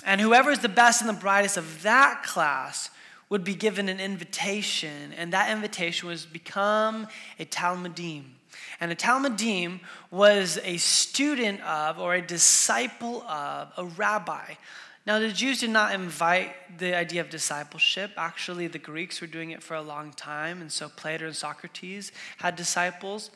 And 0.05 0.21
whoever 0.21 0.51
is 0.51 0.61
the 0.61 0.69
best 0.69 1.01
and 1.01 1.09
the 1.09 1.21
brightest 1.21 1.57
of 1.57 1.83
that 1.83 2.23
class 2.25 2.91
would 3.29 3.45
be 3.45 3.55
given 3.55 3.89
an 3.89 3.99
invitation, 3.99 5.15
and 5.17 5.33
that 5.33 5.51
invitation 5.51 6.07
was 6.07 6.27
become 6.27 7.07
a 7.39 7.47
Talmudim. 7.47 8.25
And 8.83 8.91
a 8.91 8.97
Talmudim 8.97 9.79
was 10.11 10.59
a 10.65 10.77
student 10.77 11.61
of 11.61 12.01
or 12.01 12.17
a 12.17 12.21
disciple 12.21 13.23
of 13.23 13.73
a 13.77 13.85
rabbi. 13.85 14.55
Now, 15.07 15.21
the 15.21 15.29
Jews 15.29 15.61
did 15.61 15.71
not 15.71 15.95
invite 15.95 16.79
the 16.79 16.97
idea 16.97 17.21
of 17.21 17.31
discipleship. 17.31 18.11
Actually, 18.17 18.67
the 18.67 18.81
Greeks 18.81 19.21
were 19.21 19.29
doing 19.29 19.53
it 19.53 19.63
for 19.63 19.77
a 19.77 19.83
long 19.83 20.11
time, 20.15 20.61
and 20.61 20.71
so 20.71 20.89
Plato 20.89 21.27
and 21.27 21.37
Socrates 21.37 22.11
had 22.39 22.57
disciples. 22.57 23.31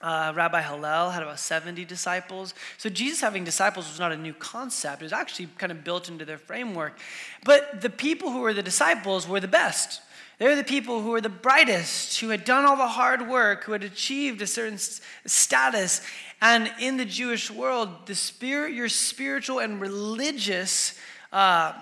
Uh, 0.00 0.32
Rabbi 0.34 0.60
Hillel 0.60 1.10
had 1.10 1.22
about 1.22 1.38
70 1.38 1.84
disciples. 1.84 2.52
So 2.76 2.90
Jesus 2.90 3.20
having 3.20 3.44
disciples 3.44 3.88
was 3.88 4.00
not 4.00 4.10
a 4.10 4.16
new 4.16 4.34
concept. 4.34 5.00
It 5.00 5.04
was 5.04 5.12
actually 5.12 5.46
kind 5.58 5.70
of 5.70 5.84
built 5.84 6.08
into 6.08 6.24
their 6.24 6.38
framework. 6.38 6.98
But 7.44 7.82
the 7.82 7.90
people 7.90 8.32
who 8.32 8.40
were 8.40 8.52
the 8.52 8.64
disciples 8.64 9.28
were 9.28 9.38
the 9.38 9.46
best. 9.46 10.00
They're 10.42 10.56
the 10.56 10.64
people 10.64 11.00
who 11.00 11.10
were 11.10 11.20
the 11.20 11.28
brightest, 11.28 12.18
who 12.18 12.30
had 12.30 12.44
done 12.44 12.64
all 12.64 12.76
the 12.76 12.88
hard 12.88 13.28
work, 13.28 13.62
who 13.62 13.70
had 13.70 13.84
achieved 13.84 14.42
a 14.42 14.46
certain 14.48 14.76
status. 15.24 16.00
And 16.40 16.68
in 16.80 16.96
the 16.96 17.04
Jewish 17.04 17.48
world, 17.48 17.90
the 18.06 18.16
spirit, 18.16 18.74
your 18.74 18.88
spiritual 18.88 19.60
and 19.60 19.80
religious 19.80 20.98
uh, 21.32 21.74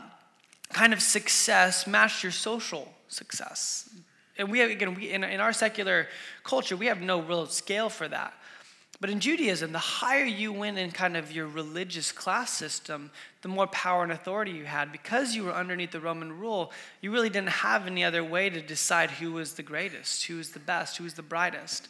kind 0.75 0.93
of 0.93 1.01
success 1.01 1.87
matched 1.87 2.23
your 2.23 2.33
social 2.33 2.93
success. 3.09 3.89
And 4.37 4.51
we 4.51 4.59
have, 4.59 4.69
again, 4.69 4.95
we, 4.95 5.11
in, 5.11 5.25
in 5.25 5.41
our 5.41 5.55
secular 5.55 6.07
culture, 6.45 6.77
we 6.77 6.85
have 6.85 7.01
no 7.01 7.23
real 7.23 7.47
scale 7.47 7.89
for 7.89 8.09
that. 8.09 8.35
But 9.01 9.09
in 9.09 9.21
Judaism, 9.21 9.73
the 9.73 9.79
higher 9.79 10.27
you 10.27 10.53
went 10.53 10.77
in 10.77 10.91
kind 10.91 11.17
of 11.17 11.33
your 11.33 11.47
religious 11.47 12.13
class 12.13 12.51
system, 12.51 13.11
the 13.41 13.49
more 13.49 13.67
power 13.69 14.03
and 14.03 14.13
authority 14.13 14.51
you 14.51 14.67
had. 14.67 14.93
Because 14.93 15.35
you 15.35 15.45
were 15.45 15.55
underneath 15.55 15.93
the 15.93 16.01
Roman 16.01 16.39
rule, 16.39 16.71
you 17.01 17.11
really 17.11 17.31
didn't 17.31 17.49
have 17.49 17.87
any 17.87 18.05
other 18.05 18.23
way 18.23 18.51
to 18.51 18.61
decide 18.61 19.11
who 19.11 19.33
was 19.33 19.55
the 19.55 19.63
greatest, 19.63 20.27
who 20.27 20.37
was 20.37 20.51
the 20.51 20.59
best, 20.59 20.99
who 20.99 21.05
was 21.05 21.15
the 21.15 21.23
brightest. 21.23 21.89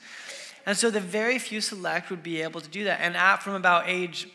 And 0.66 0.76
so 0.76 0.88
the 0.88 1.00
very 1.00 1.40
few 1.40 1.60
select 1.60 2.10
would 2.10 2.22
be 2.22 2.42
able 2.42 2.60
to 2.60 2.68
do 2.68 2.84
that. 2.84 3.00
And 3.00 3.16
at, 3.16 3.42
from 3.42 3.54
about 3.54 3.88
age 3.88 4.28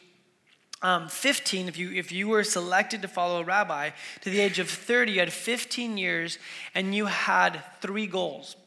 um, 0.81 1.07
15, 1.07 1.69
if 1.69 1.77
you, 1.77 1.93
if 1.93 2.11
you 2.11 2.27
were 2.27 2.43
selected 2.43 3.01
to 3.03 3.07
follow 3.07 3.39
a 3.39 3.45
rabbi, 3.45 3.91
to 4.21 4.29
the 4.29 4.41
age 4.41 4.59
of 4.59 4.69
30, 4.69 5.13
you 5.13 5.19
had 5.19 5.31
15 5.31 5.97
years 5.97 6.39
and 6.73 6.93
you 6.93 7.05
had 7.05 7.61
three 7.79 8.05
goals. 8.05 8.57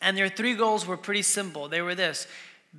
And 0.00 0.16
your 0.18 0.28
three 0.28 0.54
goals 0.54 0.86
were 0.86 0.96
pretty 0.96 1.22
simple. 1.22 1.68
They 1.68 1.80
were 1.80 1.94
this 1.94 2.28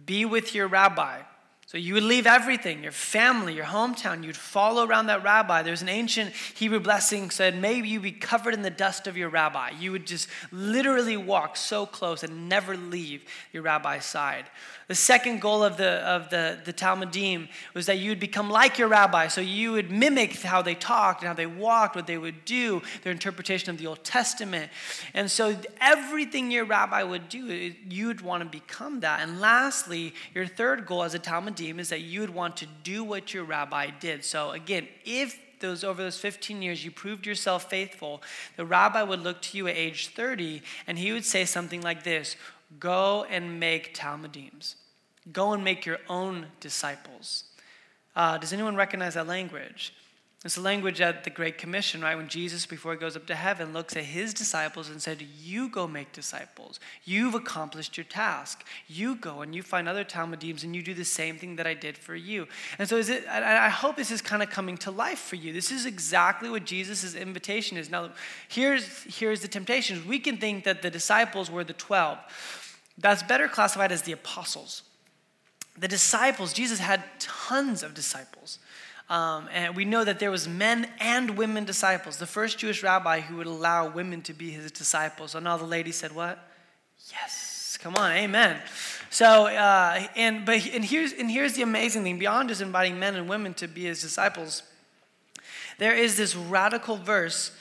be 0.06 0.26
with 0.26 0.56
your 0.56 0.68
rabbi. 0.68 1.22
So 1.70 1.78
you 1.78 1.94
would 1.94 2.02
leave 2.02 2.26
everything, 2.26 2.82
your 2.82 2.92
family, 2.92 3.54
your 3.54 3.66
hometown, 3.66 4.24
you'd 4.24 4.36
follow 4.36 4.88
around 4.88 5.06
that 5.06 5.22
rabbi. 5.22 5.62
There's 5.62 5.84
an 5.84 5.88
ancient 5.88 6.34
Hebrew 6.34 6.80
blessing 6.80 7.30
said, 7.30 7.62
May 7.62 7.76
you 7.76 8.00
be 8.00 8.12
covered 8.12 8.56
in 8.56 8.64
the 8.64 8.72
dust 8.72 9.06
of 9.06 9.16
your 9.16 9.30
rabbi. 9.30 9.70
You 9.80 9.92
would 9.92 10.08
just 10.08 10.30
literally 10.52 11.16
walk 11.16 11.56
so 11.56 11.86
close 11.86 12.24
and 12.24 12.50
never 12.50 12.76
leave 12.76 13.24
your 13.54 13.62
rabbi's 13.62 14.06
side. 14.06 14.46
The 14.88 14.96
second 14.96 15.42
goal 15.42 15.64
of 15.64 15.78
the, 15.78 16.00
of 16.00 16.32
the, 16.32 16.58
the 16.66 16.74
Talmudim 16.74 17.50
was 17.76 17.86
that 17.86 18.00
you 18.00 18.10
would 18.10 18.20
become 18.20 18.50
like 18.50 18.80
your 18.80 18.88
rabbi. 18.88 19.28
So 19.28 19.40
you 19.40 19.74
would 19.74 19.92
mimic 19.92 20.42
how 20.42 20.64
they 20.64 20.74
talked 20.74 21.22
and 21.22 21.28
how 21.28 21.36
they 21.36 21.46
walked, 21.46 21.96
what 21.96 22.08
they 22.08 22.18
would 22.18 22.44
do, 22.46 22.82
their 23.04 23.12
interpretation 23.12 23.70
of 23.70 23.78
the 23.78 23.86
Old 23.86 24.04
Testament. 24.04 24.72
And 25.14 25.30
so 25.30 25.56
everything 25.80 26.50
your 26.50 26.66
rabbi 26.66 27.04
would 27.04 27.30
do, 27.30 27.76
you'd 27.88 28.22
want 28.22 28.42
to 28.42 28.50
become 28.50 29.02
that. 29.02 29.20
And 29.20 29.40
lastly, 29.40 30.16
your 30.34 30.48
third 30.48 30.88
goal 30.88 31.04
as 31.04 31.14
a 31.14 31.20
Talmudim 31.20 31.59
is 31.60 31.90
that 31.90 32.02
you 32.02 32.22
would 32.22 32.30
want 32.30 32.58
to 32.58 32.68
do 32.84 33.04
what 33.04 33.34
your 33.34 33.44
rabbi 33.44 33.90
did. 34.00 34.24
So 34.24 34.52
again, 34.52 34.88
if 35.06 35.40
those 35.60 35.84
over 35.84 36.02
those 36.02 36.18
15 36.18 36.62
years 36.62 36.86
you 36.86 36.90
proved 36.90 37.26
yourself 37.26 37.70
faithful 37.70 38.22
the 38.56 38.64
rabbi 38.64 39.04
would 39.04 39.20
look 39.20 39.42
to 39.42 39.58
you 39.58 39.68
at 39.68 39.76
age 39.76 40.08
30 40.08 40.62
and 40.88 40.98
he 40.98 41.12
would 41.12 41.26
say 41.26 41.44
something 41.44 41.82
like 41.82 42.04
this 42.04 42.38
Go 42.80 43.26
and 43.30 43.60
make 43.60 43.94
Talmudims. 43.94 44.76
Go 45.32 45.54
and 45.54 45.64
make 45.64 45.86
your 45.86 46.00
own 46.08 46.48
disciples. 46.60 47.46
Uh, 48.16 48.38
does 48.38 48.54
anyone 48.54 48.76
recognize 48.76 49.16
that 49.16 49.28
language? 49.28 49.94
It's 50.46 50.56
the 50.56 50.62
language 50.62 51.02
at 51.02 51.26
the 51.26 51.30
Great 51.30 51.58
Commission, 51.58 52.00
right? 52.00 52.16
When 52.16 52.30
Jesus, 52.30 52.66
before 52.66 52.94
he 52.94 52.98
goes 52.98 53.18
up 53.18 53.26
to 53.26 53.36
heaven, 53.36 53.74
looks 53.74 53.98
at 53.98 54.06
his 54.06 54.34
disciples 54.34 54.88
and 54.88 55.02
said, 55.02 55.22
You 55.22 55.68
go 55.68 55.86
make 55.86 56.14
disciples. 56.14 56.80
You've 57.04 57.36
accomplished 57.36 57.98
your 57.98 58.06
task. 58.06 58.66
You 58.88 59.16
go 59.16 59.42
and 59.42 59.54
you 59.54 59.62
find 59.62 59.90
other 59.90 60.06
Talmudims 60.06 60.64
and 60.64 60.74
you 60.74 60.82
do 60.82 60.94
the 60.94 61.04
same 61.04 61.38
thing 61.38 61.58
that 61.58 61.68
I 61.68 61.74
did 61.74 61.98
for 61.98 62.16
you. 62.16 62.48
And 62.78 62.88
so 62.88 62.96
is 62.96 63.10
it, 63.10 63.28
I 63.28 63.68
hope 63.68 63.98
this 63.98 64.12
is 64.12 64.22
kind 64.22 64.42
of 64.42 64.50
coming 64.50 64.78
to 64.78 64.92
life 64.92 65.20
for 65.20 65.36
you. 65.36 65.52
This 65.52 65.74
is 65.74 65.86
exactly 65.86 66.50
what 66.50 66.64
Jesus' 66.64 67.16
invitation 67.16 67.76
is. 67.76 67.90
Now, 67.90 68.12
here's, 68.48 69.04
here's 69.04 69.42
the 69.42 69.50
temptation. 69.50 70.08
We 70.08 70.20
can 70.20 70.38
think 70.38 70.64
that 70.64 70.82
the 70.82 70.90
disciples 70.90 71.52
were 71.52 71.66
the 71.66 71.74
12. 71.74 72.18
That's 72.98 73.24
better 73.24 73.50
classified 73.50 73.92
as 73.92 74.04
the 74.04 74.14
apostles. 74.14 74.84
The 75.78 75.90
disciples, 75.90 76.54
Jesus 76.54 76.80
had 76.80 77.04
tons 77.20 77.84
of 77.84 77.94
disciples. 77.94 78.60
Um, 79.10 79.50
and 79.52 79.76
we 79.76 79.86
know 79.86 80.04
that 80.04 80.20
there 80.20 80.30
was 80.30 80.48
men 80.48 80.88
and 81.00 81.36
women 81.36 81.66
disciples. 81.66 82.18
The 82.18 82.28
first 82.28 82.60
Jewish 82.60 82.84
rabbi 82.84 83.22
who 83.22 83.38
would 83.38 83.48
allow 83.48 83.90
women 83.90 84.22
to 84.24 84.34
be 84.34 84.52
his 84.52 84.72
disciples. 84.72 85.34
And 85.34 85.48
all 85.48 85.58
the 85.58 85.66
ladies 85.66 85.96
said, 85.96 86.14
"What? 86.14 86.38
Yes, 87.12 87.78
come 87.82 87.96
on, 87.96 88.12
amen." 88.12 88.62
So, 89.10 89.48
uh, 89.48 90.08
and 90.16 90.46
but 90.46 90.64
and 90.68 90.86
here's 90.86 91.12
and 91.14 91.30
here's 91.30 91.54
the 91.54 91.64
amazing 91.64 92.04
thing: 92.04 92.20
beyond 92.20 92.50
just 92.50 92.62
inviting 92.62 93.00
men 93.00 93.16
and 93.16 93.28
women 93.28 93.56
to 93.56 93.68
be 93.68 93.86
his 93.86 94.00
disciples, 94.00 94.62
there 95.80 95.96
is 95.96 96.16
this 96.16 96.36
radical 96.36 96.96
verse 96.96 97.52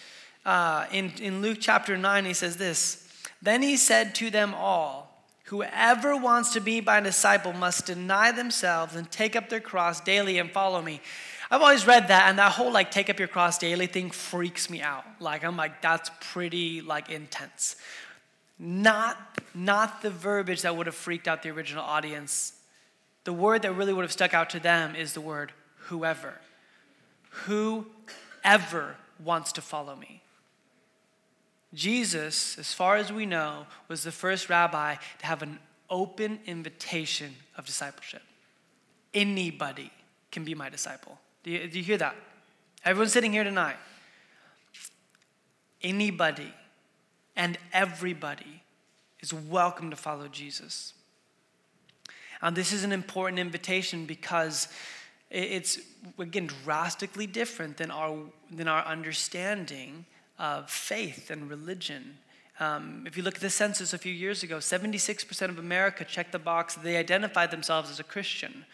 uh, 0.45 0.85
in 0.93 1.13
in 1.19 1.41
Luke 1.41 1.59
chapter 1.61 1.97
nine. 1.97 2.27
He 2.27 2.35
says 2.35 2.59
this. 2.59 3.05
Then 3.41 3.63
he 3.63 3.77
said 3.77 4.15
to 4.17 4.31
them 4.31 4.53
all, 4.53 5.09
Whoever 5.45 6.15
wants 6.15 6.53
to 6.53 6.61
be 6.61 6.83
my 6.83 7.01
disciple 7.01 7.55
must 7.55 7.87
deny 7.87 8.33
themselves 8.33 8.95
and 8.95 9.11
take 9.11 9.35
up 9.35 9.49
their 9.49 9.61
cross 9.61 10.01
daily 10.01 10.39
and 10.39 10.51
follow 10.51 10.83
me. 10.83 11.01
I've 11.51 11.63
always 11.63 11.87
read 11.87 12.09
that, 12.09 12.29
and 12.29 12.39
that 12.39 12.53
whole 12.53 12.71
like 12.71 12.91
take 12.91 13.09
up 13.09 13.19
your 13.19 13.29
cross 13.29 13.59
daily 13.59 13.87
thing 13.87 14.11
freaks 14.11 14.69
me 14.69 14.83
out. 14.83 15.05
Like 15.19 15.45
I'm 15.45 15.57
like 15.57 15.81
that's 15.81 16.11
pretty 16.21 16.83
like 16.83 17.09
intense. 17.09 17.77
Not 18.59 19.17
not 19.55 20.03
the 20.03 20.11
verbiage 20.11 20.63
that 20.63 20.77
would 20.77 20.87
have 20.87 20.95
freaked 20.95 21.27
out 21.27 21.43
the 21.43 21.51
original 21.51 21.85
audience. 21.85 22.53
The 23.25 23.33
word 23.33 23.63
that 23.63 23.73
really 23.73 23.93
would 23.93 24.03
have 24.03 24.13
stuck 24.13 24.35
out 24.35 24.51
to 24.51 24.61
them 24.61 24.95
is 24.95 25.15
the 25.15 25.21
word 25.21 25.53
whoever. 25.87 26.35
Whoever 27.47 28.97
wants 29.23 29.53
to 29.53 29.63
follow 29.63 29.97
me. 29.97 30.23
Jesus, 31.75 32.59
as 32.59 32.73
far 32.73 32.97
as 32.97 33.13
we 33.13 33.27
know, 33.27 33.67
was 33.89 34.03
the 34.03 34.13
first 34.13 34.49
rabbi 34.49 34.97
to 35.19 35.27
have 35.27 35.43
an 35.43 35.59
open 35.91 36.41
invitation 36.47 37.35
of 37.57 37.67
discipleship. 37.67 38.23
Anybody 39.13 39.93
can 40.31 40.45
be 40.45 40.55
my 40.55 40.69
disciple. 40.69 41.19
Do 41.49 41.55
you, 41.55 41.67
do 41.67 41.79
you 41.79 41.85
hear 41.85 41.97
that? 41.97 42.15
Everyone 42.85 43.09
sitting 43.09 43.33
here 43.33 43.43
tonight. 43.43 43.79
Anybody 45.81 46.53
and 47.37 47.57
everybody 47.73 48.63
is 49.21 49.33
welcome 49.33 49.89
to 49.89 49.97
follow 49.97 50.29
Jesus. 50.29 50.93
And 52.43 52.55
this 52.55 52.71
is 52.71 52.85
an 52.85 52.93
important 52.93 53.39
invitation 53.39 54.05
because 54.05 54.69
it's, 55.31 55.79
again, 56.19 56.51
drastically 56.65 57.27
different 57.27 57.79
than 57.79 57.91
our, 57.91 58.19
than 58.51 58.69
our 58.69 58.85
understanding 58.85 60.05
of 60.39 60.69
faith 60.69 61.31
and 61.31 61.49
religion. 61.49 62.19
Um, 62.61 63.05
if 63.07 63.17
you 63.17 63.23
look 63.23 63.37
at 63.37 63.41
the 63.41 63.49
census 63.49 63.95
a 63.95 63.99
few 63.99 64.13
years 64.13 64.43
ago, 64.43 64.59
76% 64.59 65.49
of 65.49 65.59
America 65.59 66.05
checked 66.05 66.33
the 66.33 66.39
box 66.39 66.75
they 66.75 66.99
identified 66.99 67.51
themselves 67.51 67.91
as 67.91 67.99
a 67.99 68.05
Christian 68.05 68.67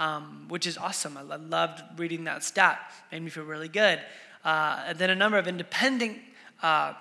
um, 0.00 0.46
which 0.48 0.66
is 0.66 0.78
awesome. 0.78 1.16
I 1.18 1.36
loved 1.36 1.82
reading 1.98 2.24
that 2.24 2.42
stat, 2.42 2.80
made 3.12 3.22
me 3.22 3.28
feel 3.28 3.44
really 3.44 3.68
good. 3.68 4.00
Uh, 4.42 4.82
and 4.88 4.98
then 4.98 5.10
a 5.10 5.14
number 5.14 5.36
of 5.36 5.46
independent 5.46 6.16
uh, 6.62 6.94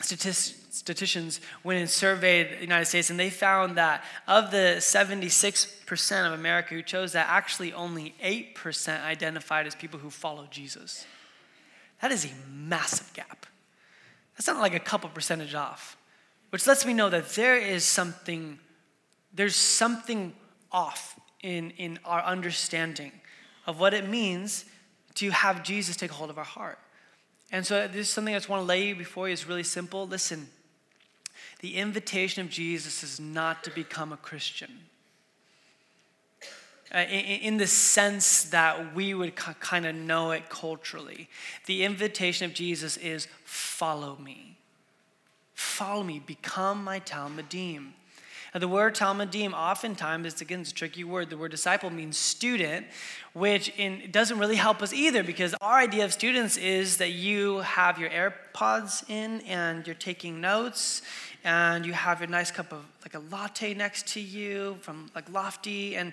statisticians 0.00 1.40
went 1.64 1.80
and 1.80 1.90
surveyed 1.90 2.58
the 2.58 2.60
United 2.60 2.84
States, 2.84 3.10
and 3.10 3.18
they 3.18 3.28
found 3.28 3.76
that 3.76 4.04
of 4.28 4.52
the 4.52 4.76
76% 4.78 6.26
of 6.26 6.32
America 6.32 6.74
who 6.74 6.82
chose 6.82 7.12
that, 7.12 7.26
actually 7.28 7.72
only 7.72 8.14
8% 8.24 9.04
identified 9.04 9.66
as 9.66 9.74
people 9.74 9.98
who 9.98 10.08
follow 10.08 10.46
Jesus. 10.48 11.04
That 12.00 12.12
is 12.12 12.24
a 12.24 12.30
massive 12.48 13.12
gap. 13.14 13.46
That's 14.36 14.46
not 14.46 14.58
like 14.58 14.74
a 14.74 14.80
couple 14.80 15.10
percentage 15.10 15.54
off, 15.54 15.96
which 16.50 16.68
lets 16.68 16.86
me 16.86 16.94
know 16.94 17.10
that 17.10 17.30
there 17.30 17.56
is 17.56 17.84
something, 17.84 18.60
there's 19.34 19.56
something 19.56 20.34
off 20.70 21.18
in, 21.42 21.70
in 21.72 21.98
our 22.04 22.22
understanding 22.22 23.12
of 23.66 23.78
what 23.78 23.94
it 23.94 24.08
means 24.08 24.64
to 25.14 25.30
have 25.30 25.62
Jesus 25.62 25.96
take 25.96 26.10
hold 26.10 26.30
of 26.30 26.38
our 26.38 26.44
heart. 26.44 26.78
And 27.50 27.66
so, 27.66 27.86
this 27.86 28.08
is 28.08 28.10
something 28.10 28.34
I 28.34 28.38
just 28.38 28.48
want 28.48 28.62
to 28.62 28.66
lay 28.66 28.92
before 28.94 29.28
you. 29.28 29.34
is 29.34 29.46
really 29.46 29.62
simple. 29.62 30.06
Listen, 30.06 30.48
the 31.60 31.76
invitation 31.76 32.42
of 32.42 32.50
Jesus 32.50 33.02
is 33.02 33.20
not 33.20 33.62
to 33.64 33.70
become 33.70 34.12
a 34.12 34.16
Christian. 34.16 34.70
Uh, 36.94 36.98
in, 36.98 37.40
in, 37.40 37.56
the 37.56 37.66
sense 37.66 38.44
that 38.44 38.94
we 38.94 39.14
would 39.14 39.34
kind 39.34 39.86
of 39.86 39.94
know 39.94 40.30
it 40.32 40.50
culturally. 40.50 41.28
The 41.64 41.84
invitation 41.84 42.44
of 42.44 42.52
Jesus 42.52 42.98
is 42.98 43.28
follow 43.44 44.16
me. 44.16 44.58
Follow 45.54 46.02
me, 46.02 46.18
become 46.18 46.84
my 46.84 47.00
Talmudim. 47.00 47.92
Now, 48.54 48.60
the 48.60 48.68
word 48.68 48.94
Talmudim 48.94 49.54
oftentimes, 49.54 50.26
it's 50.26 50.42
again, 50.42 50.60
it's 50.60 50.72
a 50.72 50.74
tricky 50.74 51.04
word. 51.04 51.30
The 51.30 51.38
word 51.38 51.52
disciple 51.52 51.88
means 51.88 52.18
student, 52.18 52.86
which 53.32 53.72
in, 53.78 54.10
doesn't 54.10 54.38
really 54.38 54.56
help 54.56 54.82
us 54.82 54.92
either 54.92 55.22
because 55.22 55.54
our 55.62 55.78
idea 55.78 56.04
of 56.04 56.12
students 56.12 56.58
is 56.58 56.98
that 56.98 57.12
you 57.12 57.58
have 57.60 57.98
your 57.98 58.10
AirPods 58.10 59.08
in 59.08 59.40
and 59.42 59.86
you're 59.86 59.94
taking 59.94 60.42
notes 60.42 61.00
and 61.44 61.86
you 61.86 61.94
have 61.94 62.20
a 62.20 62.26
nice 62.26 62.50
cup 62.50 62.72
of 62.72 62.84
like 63.00 63.14
a 63.14 63.20
latte 63.34 63.72
next 63.72 64.06
to 64.08 64.20
you 64.20 64.76
from 64.82 65.10
like 65.14 65.30
Lofty 65.32 65.96
and 65.96 66.12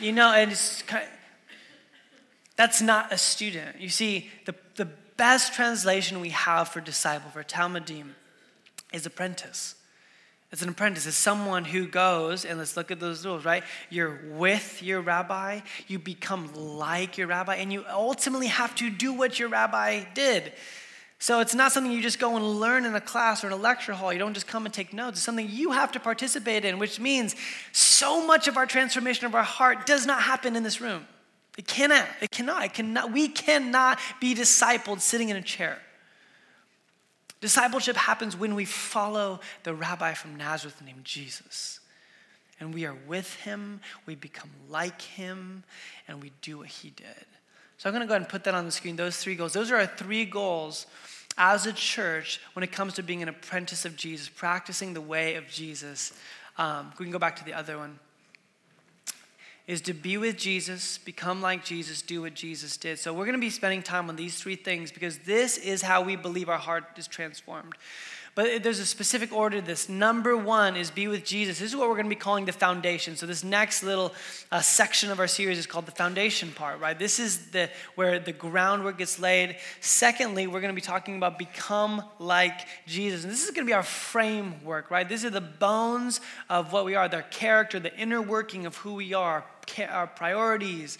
you 0.00 0.12
know, 0.12 0.34
and 0.34 0.52
it's 0.52 0.82
kind 0.82 1.04
of, 1.04 1.10
that's 2.56 2.82
not 2.82 3.10
a 3.10 3.16
student. 3.16 3.80
You 3.80 3.88
see, 3.88 4.28
the, 4.44 4.54
the 4.76 4.84
best 5.16 5.54
translation 5.54 6.20
we 6.20 6.28
have 6.28 6.68
for 6.68 6.82
disciple, 6.82 7.30
for 7.30 7.42
Talmudim, 7.42 8.10
is 8.92 9.06
apprentice. 9.06 9.76
It's 10.52 10.62
an 10.62 10.68
apprentice. 10.68 11.06
It's 11.06 11.16
someone 11.16 11.64
who 11.64 11.86
goes, 11.86 12.44
and 12.44 12.58
let's 12.58 12.76
look 12.76 12.90
at 12.90 12.98
those 12.98 13.24
rules, 13.24 13.44
right? 13.44 13.62
You're 13.88 14.20
with 14.32 14.82
your 14.82 15.00
rabbi, 15.00 15.60
you 15.86 15.98
become 16.00 16.50
like 16.54 17.16
your 17.18 17.28
rabbi, 17.28 17.56
and 17.56 17.72
you 17.72 17.84
ultimately 17.88 18.48
have 18.48 18.74
to 18.76 18.90
do 18.90 19.12
what 19.12 19.38
your 19.38 19.48
rabbi 19.48 20.04
did. 20.12 20.52
So 21.20 21.40
it's 21.40 21.54
not 21.54 21.70
something 21.70 21.92
you 21.92 22.02
just 22.02 22.18
go 22.18 22.34
and 22.36 22.60
learn 22.60 22.84
in 22.84 22.94
a 22.94 23.00
class 23.00 23.44
or 23.44 23.48
in 23.48 23.52
a 23.52 23.56
lecture 23.56 23.92
hall. 23.92 24.12
You 24.12 24.18
don't 24.18 24.34
just 24.34 24.46
come 24.46 24.64
and 24.64 24.74
take 24.74 24.92
notes. 24.92 25.18
It's 25.18 25.24
something 25.24 25.48
you 25.48 25.70
have 25.72 25.92
to 25.92 26.00
participate 26.00 26.64
in, 26.64 26.78
which 26.78 26.98
means 26.98 27.36
so 27.72 28.26
much 28.26 28.48
of 28.48 28.56
our 28.56 28.66
transformation 28.66 29.26
of 29.26 29.34
our 29.34 29.42
heart 29.44 29.86
does 29.86 30.06
not 30.06 30.22
happen 30.22 30.56
in 30.56 30.62
this 30.62 30.80
room. 30.80 31.06
It 31.58 31.66
cannot. 31.66 32.08
It 32.22 32.30
cannot. 32.30 32.64
It 32.64 32.72
cannot. 32.72 33.12
We 33.12 33.28
cannot 33.28 33.98
be 34.18 34.34
discipled 34.34 35.00
sitting 35.00 35.28
in 35.28 35.36
a 35.36 35.42
chair. 35.42 35.78
Discipleship 37.40 37.96
happens 37.96 38.36
when 38.36 38.54
we 38.54 38.64
follow 38.64 39.40
the 39.62 39.74
rabbi 39.74 40.12
from 40.14 40.36
Nazareth 40.36 40.82
named 40.84 41.04
Jesus. 41.04 41.80
And 42.58 42.74
we 42.74 42.84
are 42.84 42.96
with 43.06 43.34
him, 43.36 43.80
we 44.04 44.14
become 44.14 44.50
like 44.68 45.00
him, 45.00 45.64
and 46.06 46.22
we 46.22 46.32
do 46.42 46.58
what 46.58 46.68
he 46.68 46.90
did. 46.90 47.26
So 47.78 47.88
I'm 47.88 47.94
going 47.94 48.02
to 48.02 48.06
go 48.06 48.12
ahead 48.12 48.22
and 48.22 48.28
put 48.28 48.44
that 48.44 48.54
on 48.54 48.66
the 48.66 48.70
screen. 48.70 48.96
Those 48.96 49.16
three 49.16 49.34
goals. 49.34 49.54
Those 49.54 49.70
are 49.70 49.76
our 49.76 49.86
three 49.86 50.26
goals 50.26 50.86
as 51.38 51.64
a 51.64 51.72
church 51.72 52.38
when 52.52 52.62
it 52.62 52.70
comes 52.70 52.92
to 52.94 53.02
being 53.02 53.22
an 53.22 53.30
apprentice 53.30 53.86
of 53.86 53.96
Jesus, 53.96 54.28
practicing 54.28 54.92
the 54.92 55.00
way 55.00 55.36
of 55.36 55.48
Jesus. 55.48 56.12
Um, 56.58 56.92
we 56.98 57.06
can 57.06 57.12
go 57.12 57.18
back 57.18 57.36
to 57.36 57.44
the 57.44 57.54
other 57.54 57.78
one. 57.78 57.98
Is 59.70 59.80
to 59.82 59.94
be 59.94 60.16
with 60.16 60.36
Jesus, 60.36 60.98
become 60.98 61.40
like 61.40 61.64
Jesus, 61.64 62.02
do 62.02 62.22
what 62.22 62.34
Jesus 62.34 62.76
did. 62.76 62.98
So, 62.98 63.12
we're 63.12 63.24
going 63.24 63.36
to 63.36 63.40
be 63.40 63.50
spending 63.50 63.84
time 63.84 64.08
on 64.08 64.16
these 64.16 64.34
three 64.36 64.56
things 64.56 64.90
because 64.90 65.18
this 65.18 65.58
is 65.58 65.80
how 65.80 66.02
we 66.02 66.16
believe 66.16 66.48
our 66.48 66.58
heart 66.58 66.86
is 66.96 67.06
transformed. 67.06 67.76
But 68.36 68.62
there's 68.62 68.78
a 68.78 68.86
specific 68.86 69.32
order 69.32 69.60
to 69.60 69.66
this. 69.66 69.88
Number 69.88 70.36
one 70.36 70.76
is 70.76 70.90
be 70.90 71.08
with 71.08 71.24
Jesus. 71.24 71.58
This 71.58 71.70
is 71.70 71.76
what 71.76 71.88
we're 71.88 71.96
going 71.96 72.06
to 72.06 72.10
be 72.10 72.14
calling 72.14 72.44
the 72.44 72.52
foundation. 72.52 73.16
So 73.16 73.26
this 73.26 73.42
next 73.42 73.82
little 73.82 74.14
uh, 74.52 74.60
section 74.60 75.10
of 75.10 75.18
our 75.18 75.26
series 75.26 75.58
is 75.58 75.66
called 75.66 75.86
the 75.86 75.92
foundation 75.92 76.52
part, 76.52 76.80
right? 76.80 76.96
This 76.96 77.18
is 77.18 77.50
the 77.50 77.68
where 77.96 78.20
the 78.20 78.32
groundwork 78.32 78.98
gets 78.98 79.18
laid. 79.18 79.56
Secondly, 79.80 80.46
we're 80.46 80.60
going 80.60 80.72
to 80.72 80.80
be 80.80 80.84
talking 80.84 81.16
about 81.16 81.38
become 81.38 82.04
like 82.20 82.66
Jesus. 82.86 83.24
And 83.24 83.32
this 83.32 83.44
is 83.44 83.50
going 83.50 83.66
to 83.66 83.70
be 83.70 83.74
our 83.74 83.82
framework, 83.82 84.92
right? 84.92 85.08
These 85.08 85.24
are 85.24 85.30
the 85.30 85.40
bones 85.40 86.20
of 86.48 86.72
what 86.72 86.84
we 86.84 86.94
are, 86.94 87.08
the 87.08 87.24
character, 87.30 87.80
the 87.80 87.94
inner 87.96 88.22
working 88.22 88.64
of 88.64 88.76
who 88.76 88.94
we 88.94 89.12
are, 89.12 89.44
our 89.78 90.06
priorities, 90.06 90.98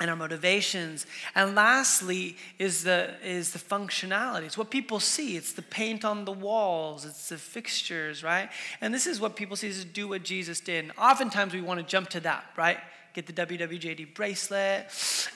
and 0.00 0.08
our 0.08 0.16
motivations. 0.16 1.06
And 1.34 1.54
lastly 1.54 2.36
is 2.58 2.82
the, 2.84 3.14
is 3.22 3.52
the 3.52 3.58
functionality. 3.58 4.44
It's 4.44 4.56
what 4.56 4.70
people 4.70 4.98
see. 4.98 5.36
It's 5.36 5.52
the 5.52 5.62
paint 5.62 6.04
on 6.04 6.24
the 6.24 6.32
walls. 6.32 7.04
It's 7.04 7.28
the 7.28 7.36
fixtures, 7.36 8.24
right? 8.24 8.48
And 8.80 8.94
this 8.94 9.06
is 9.06 9.20
what 9.20 9.36
people 9.36 9.56
see 9.56 9.68
is 9.68 9.84
do 9.84 10.08
what 10.08 10.22
Jesus 10.22 10.60
did. 10.60 10.84
And 10.84 10.92
oftentimes 10.98 11.52
we 11.52 11.60
want 11.60 11.80
to 11.80 11.86
jump 11.86 12.08
to 12.10 12.20
that, 12.20 12.44
right? 12.56 12.78
Get 13.12 13.26
the 13.26 13.32
WWJD 13.32 14.14
bracelet, 14.14 14.86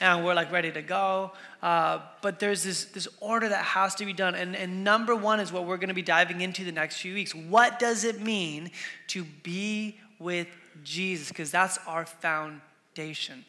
and 0.01 0.25
we're 0.25 0.35
like 0.35 0.53
ready 0.53 0.71
to 0.71 0.81
go. 0.81 1.33
Uh, 1.61 1.99
but 2.23 2.39
there's 2.39 2.63
this, 2.63 2.85
this 2.85 3.09
order 3.21 3.49
that 3.49 3.65
has 3.65 3.97
to 3.97 4.07
be 4.07 4.13
done. 4.13 4.37
And, 4.37 4.55
and 4.55 4.85
number 4.85 5.17
one 5.17 5.41
is 5.41 5.53
what 5.53 5.67
we're 5.67 5.77
going 5.77 5.89
to 5.89 5.95
be 5.95 6.01
diving 6.01 6.41
into 6.41 6.65
the 6.65 6.71
next 6.71 6.99
few 6.99 7.15
weeks. 7.15 7.35
What 7.35 7.81
does 7.81 8.05
it 8.05 8.21
mean 8.23 8.71
to 9.09 9.25
be 9.43 9.99
with 10.21 10.47
Jesus? 10.83 11.29
Because 11.29 11.51
that's 11.51 11.79
our 11.87 12.07
foundation. 12.07 13.45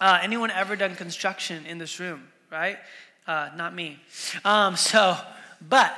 Uh, 0.00 0.18
anyone 0.22 0.50
ever 0.50 0.76
done 0.76 0.96
construction 0.96 1.64
in 1.66 1.78
this 1.78 2.00
room, 2.00 2.24
right? 2.50 2.78
Uh, 3.26 3.50
not 3.56 3.74
me. 3.74 3.98
Um, 4.44 4.76
so, 4.76 5.16
but 5.66 5.96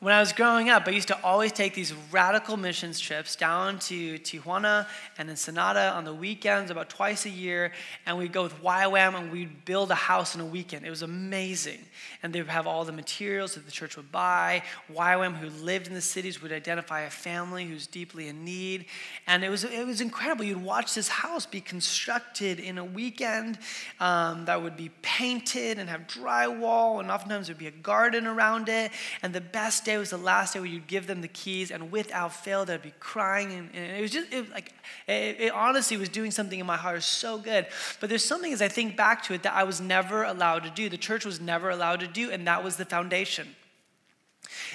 when 0.00 0.14
I 0.14 0.20
was 0.20 0.32
growing 0.32 0.70
up, 0.70 0.86
I 0.86 0.92
used 0.92 1.08
to 1.08 1.18
always 1.24 1.50
take 1.50 1.74
these 1.74 1.92
radical 2.12 2.56
missions 2.56 3.00
trips 3.00 3.34
down 3.34 3.80
to 3.80 4.16
Tijuana 4.20 4.86
and 5.18 5.28
Ensenada 5.28 5.90
on 5.92 6.04
the 6.04 6.14
weekends, 6.14 6.70
about 6.70 6.88
twice 6.88 7.26
a 7.26 7.30
year, 7.30 7.72
and 8.06 8.16
we'd 8.16 8.32
go 8.32 8.44
with 8.44 8.62
YWAM 8.62 9.16
and 9.18 9.32
we'd 9.32 9.64
build 9.64 9.90
a 9.90 9.96
house 9.96 10.36
in 10.36 10.40
a 10.40 10.44
weekend. 10.44 10.86
It 10.86 10.90
was 10.90 11.02
amazing. 11.02 11.80
And 12.22 12.32
they 12.32 12.40
would 12.40 12.48
have 12.48 12.68
all 12.68 12.84
the 12.84 12.92
materials 12.92 13.54
that 13.54 13.66
the 13.66 13.72
church 13.72 13.96
would 13.96 14.12
buy. 14.12 14.62
YWAM, 14.94 15.34
who 15.34 15.50
lived 15.64 15.88
in 15.88 15.94
the 15.94 16.00
cities, 16.00 16.40
would 16.40 16.52
identify 16.52 17.00
a 17.00 17.10
family 17.10 17.64
who's 17.64 17.88
deeply 17.88 18.28
in 18.28 18.44
need. 18.44 18.84
And 19.26 19.42
it 19.42 19.48
was, 19.50 19.64
it 19.64 19.84
was 19.84 20.00
incredible. 20.00 20.44
You'd 20.44 20.62
watch 20.62 20.94
this 20.94 21.08
house 21.08 21.44
be 21.44 21.60
constructed 21.60 22.60
in 22.60 22.78
a 22.78 22.84
weekend 22.84 23.58
um, 23.98 24.44
that 24.44 24.62
would 24.62 24.76
be 24.76 24.90
painted 25.02 25.80
and 25.80 25.90
have 25.90 26.02
drywall, 26.02 27.00
and 27.00 27.10
oftentimes 27.10 27.48
there'd 27.48 27.58
be 27.58 27.66
a 27.66 27.72
garden 27.72 28.28
around 28.28 28.68
it. 28.68 28.92
And 29.24 29.34
the 29.34 29.40
best 29.40 29.87
day 29.88 29.96
was 29.96 30.10
the 30.10 30.18
last 30.18 30.52
day 30.52 30.60
where 30.60 30.68
you'd 30.68 30.86
give 30.86 31.06
them 31.06 31.22
the 31.22 31.28
keys, 31.28 31.70
and 31.70 31.90
without 31.90 32.32
fail, 32.32 32.64
they'd 32.64 32.82
be 32.82 32.92
crying. 33.00 33.52
And, 33.52 33.70
and 33.74 33.96
it 33.96 34.02
was 34.02 34.10
just 34.10 34.32
it, 34.32 34.50
like, 34.50 34.74
it, 35.06 35.40
it 35.40 35.52
honestly 35.52 35.96
was 35.96 36.10
doing 36.10 36.30
something 36.30 36.60
in 36.60 36.66
my 36.66 36.76
heart. 36.76 37.02
So 37.02 37.38
good. 37.38 37.66
But 37.98 38.10
there's 38.10 38.24
something 38.24 38.52
as 38.52 38.60
I 38.60 38.68
think 38.68 38.96
back 38.96 39.22
to 39.24 39.34
it 39.34 39.42
that 39.44 39.54
I 39.54 39.64
was 39.64 39.80
never 39.80 40.24
allowed 40.24 40.64
to 40.64 40.70
do. 40.70 40.90
The 40.90 40.98
church 40.98 41.24
was 41.24 41.40
never 41.40 41.70
allowed 41.70 42.00
to 42.00 42.06
do, 42.06 42.30
and 42.30 42.46
that 42.46 42.62
was 42.62 42.76
the 42.76 42.84
foundation. 42.84 43.48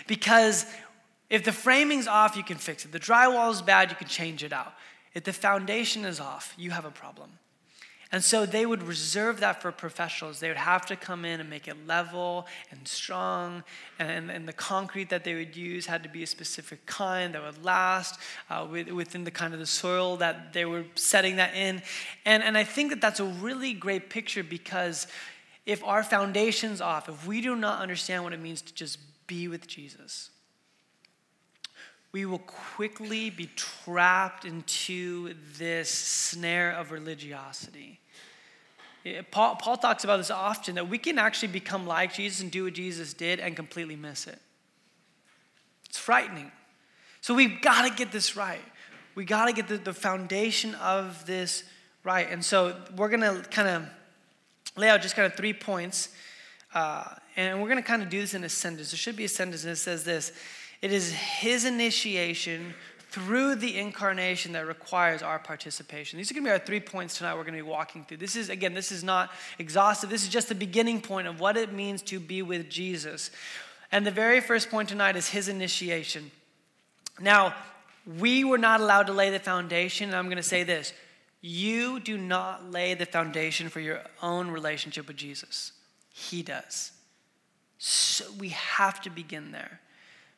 Because 0.08 0.66
if 1.30 1.46
the 1.46 1.52
framing's 1.52 2.08
off, 2.08 2.36
you 2.36 2.44
can 2.44 2.58
fix 2.58 2.84
it. 2.84 2.92
The 2.92 3.00
drywall 3.00 3.52
is 3.52 3.62
bad, 3.62 3.92
you 3.92 3.96
can 3.96 4.08
change 4.08 4.44
it 4.44 4.52
out. 4.52 4.74
If 5.14 5.24
the 5.26 5.34
foundation 5.34 6.06
is 6.06 6.20
off, 6.20 6.56
you 6.58 6.72
have 6.72 6.86
a 6.86 6.92
problem. 6.92 7.30
And 8.14 8.24
so 8.24 8.46
they 8.46 8.68
would 8.68 8.84
reserve 8.84 9.40
that 9.40 9.60
for 9.60 9.72
professionals. 9.72 10.40
They 10.40 10.48
would 10.48 10.56
have 10.56 10.86
to 10.86 10.96
come 10.96 11.26
in 11.26 11.40
and 11.40 11.50
make 11.50 11.68
it 11.68 11.88
level 11.88 12.46
and 12.70 12.88
strong. 12.88 13.64
And, 13.98 14.30
and 14.30 14.48
the 14.48 14.54
concrete 14.54 15.10
that 15.10 15.24
they 15.24 15.34
would 15.34 15.58
use 15.58 15.88
had 15.88 16.04
to 16.04 16.10
be 16.10 16.22
a 16.22 16.28
specific 16.28 16.86
kind 16.86 17.34
that 17.34 17.42
would 17.42 17.66
last 17.66 18.20
uh, 18.52 18.68
within 18.70 19.24
the 19.24 19.32
kind 19.32 19.52
of 19.56 19.60
the 19.60 19.66
soil 19.66 20.16
that 20.18 20.54
they 20.54 20.64
were 20.64 20.86
setting 20.94 21.38
that 21.38 21.56
in. 21.56 21.82
And, 22.24 22.44
and 22.44 22.56
I 22.56 22.64
think 22.64 22.92
that 22.92 23.02
that's 23.02 23.20
a 23.20 23.26
really 23.26 23.74
great 23.74 24.12
picture 24.12 24.44
because 24.44 25.08
if 25.66 25.84
our 25.84 26.04
foundation's 26.04 26.82
off, 26.82 27.10
if 27.10 27.26
we 27.26 27.42
do 27.42 27.56
not 27.56 27.82
understand 27.82 28.24
what 28.24 28.32
it 28.32 28.40
means 28.40 28.62
to 28.62 28.76
just 28.76 29.00
be 29.26 29.48
with 29.48 29.66
Jesus, 29.66 30.30
we 32.12 32.28
will 32.28 32.38
quickly 32.38 33.32
be 33.32 33.50
trapped 33.56 34.46
into 34.46 35.34
this 35.58 35.90
snare 35.90 36.74
of 36.74 36.92
religiosity. 36.92 38.02
Paul, 39.32 39.56
Paul 39.56 39.78
talks 39.78 40.04
about 40.04 40.18
this 40.18 40.32
often 40.32 40.76
that 40.76 40.88
we 40.88 40.98
can 40.98 41.20
actually 41.20 41.50
become 41.50 41.86
like 41.86 42.14
Jesus 42.14 42.42
and 42.42 42.50
do 42.50 42.66
what 42.66 42.74
Jesus 42.74 43.14
did 43.14 43.40
and 43.40 43.56
completely 43.56 43.96
miss 43.96 44.28
it. 44.28 44.40
It's 45.90 45.98
frightening. 45.98 46.52
So 47.22 47.34
we've 47.34 47.62
got 47.62 47.88
to 47.88 47.94
get 47.94 48.12
this 48.12 48.36
right. 48.36 48.64
We 49.16 49.26
got 49.26 49.46
to 49.46 49.54
get 49.54 49.68
the, 49.68 49.78
the 49.78 49.94
foundation 49.94 50.74
of 50.76 51.26
this 51.26 51.64
right. 52.04 52.30
And 52.30 52.44
so 52.44 52.76
we're 52.96 53.10
going 53.10 53.22
to 53.22 53.48
kind 53.50 53.68
of 53.68 53.86
lay 54.76 54.90
out 54.90 55.02
just 55.02 55.16
kind 55.16 55.26
of 55.26 55.36
three 55.36 55.54
points. 55.54 56.10
Uh, 56.74 57.04
and 57.36 57.62
we're 57.62 57.70
going 57.70 57.82
to 57.82 57.88
kind 57.88 58.02
of 58.02 58.10
do 58.10 58.22
this 58.22 58.34
in 58.34 58.44
a 58.44 58.50
sentence. 58.50 58.92
There 58.92 58.98
should 58.98 59.16
be 59.16 59.26
a 59.26 59.30
sentence 59.30 59.64
that 59.64 59.76
says 59.76 60.04
this 60.04 60.32
It 60.82 60.92
is 60.92 61.12
his 61.12 61.66
initiation 61.66 62.74
through 63.14 63.54
the 63.54 63.78
incarnation 63.78 64.54
that 64.54 64.66
requires 64.66 65.22
our 65.22 65.38
participation. 65.38 66.18
These 66.18 66.32
are 66.32 66.34
going 66.34 66.46
to 66.46 66.48
be 66.48 66.52
our 66.52 66.58
three 66.58 66.80
points 66.80 67.16
tonight 67.16 67.36
we're 67.36 67.44
going 67.44 67.56
to 67.56 67.64
be 67.64 67.70
walking 67.70 68.04
through. 68.04 68.18
This 68.18 68.36
is, 68.36 68.50
again, 68.50 68.74
this 68.74 68.92
is 68.92 69.04
not 69.04 69.30
exhaustive. 69.60 70.10
This 70.10 70.24
is 70.24 70.30
just 70.30 70.50
the 70.50 70.56
beginning 70.56 71.00
point 71.00 71.28
of 71.28 71.40
what 71.40 71.56
it 71.56 71.72
means 71.72 72.02
to 72.04 72.20
be 72.20 72.42
with 72.42 72.72
Jesus. 72.72 73.30
And 73.92 74.04
the 74.04 74.10
very 74.10 74.42
first 74.42 74.72
point 74.72 74.90
tonight 74.90 75.16
is 75.16 75.30
his 75.30 75.48
initiation. 75.48 76.32
Now, 77.20 77.54
we 78.20 78.44
were 78.44 78.58
not 78.58 78.82
allowed 78.82 79.04
to 79.04 79.14
lay 79.14 79.30
the 79.30 79.38
foundation, 79.38 80.10
and 80.10 80.18
I'm 80.18 80.26
going 80.26 80.38
to 80.38 80.44
say 80.44 80.64
this 80.64 80.92
you 81.40 82.00
do 82.00 82.18
not 82.18 82.72
lay 82.72 82.96
the 82.96 83.06
foundation 83.06 83.70
for 83.70 83.80
your 83.80 84.02
own 84.24 84.50
relationship 84.50 85.08
with 85.08 85.18
Jesus, 85.18 85.74
he 86.10 86.42
does. 86.42 86.94
So 87.78 88.26
we 88.40 88.50
have 88.50 89.02
to 89.04 89.12
begin 89.12 89.52
there. 89.52 89.82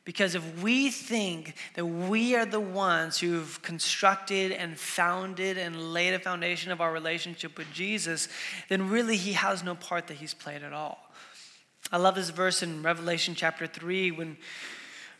Because 0.05 0.35
if 0.35 0.61
we 0.61 0.91
think 0.91 1.55
that 1.73 1.85
we 1.85 2.35
are 2.35 2.45
the 2.45 2.59
ones 2.59 3.17
who've 3.17 3.59
constructed 3.63 4.51
and 4.51 4.77
founded 4.77 5.57
and 5.57 5.93
laid 5.93 6.13
a 6.13 6.19
foundation 6.19 6.71
of 6.71 6.79
our 6.79 6.91
relationship 6.91 7.57
with 7.57 7.71
Jesus, 7.73 8.29
then 8.69 8.89
really 8.89 9.17
he 9.17 9.33
has 9.33 9.63
no 9.63 9.73
part 9.73 10.05
that 10.07 10.17
he's 10.17 10.35
played 10.35 10.61
at 10.61 10.73
all. 10.73 10.99
I 11.91 11.97
love 11.97 12.13
this 12.15 12.29
verse 12.29 12.61
in 12.61 12.83
Revelation 12.83 13.33
chapter 13.35 13.65
3 13.65 14.11
when 14.11 14.37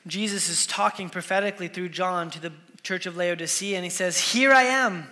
Jesus 0.06 0.50
is 0.50 0.68
talking 0.68 1.10
prophetically 1.10 1.68
through 1.68 1.90
John 1.90 2.30
to 2.30 2.40
the 2.40 2.54
church 2.84 3.08
of 3.08 3.18
Laodicea, 3.18 3.76
and 3.76 3.84
he 3.84 3.90
says, 3.90 4.20
Here 4.20 4.54
I 4.54 4.64
am. 4.64 5.08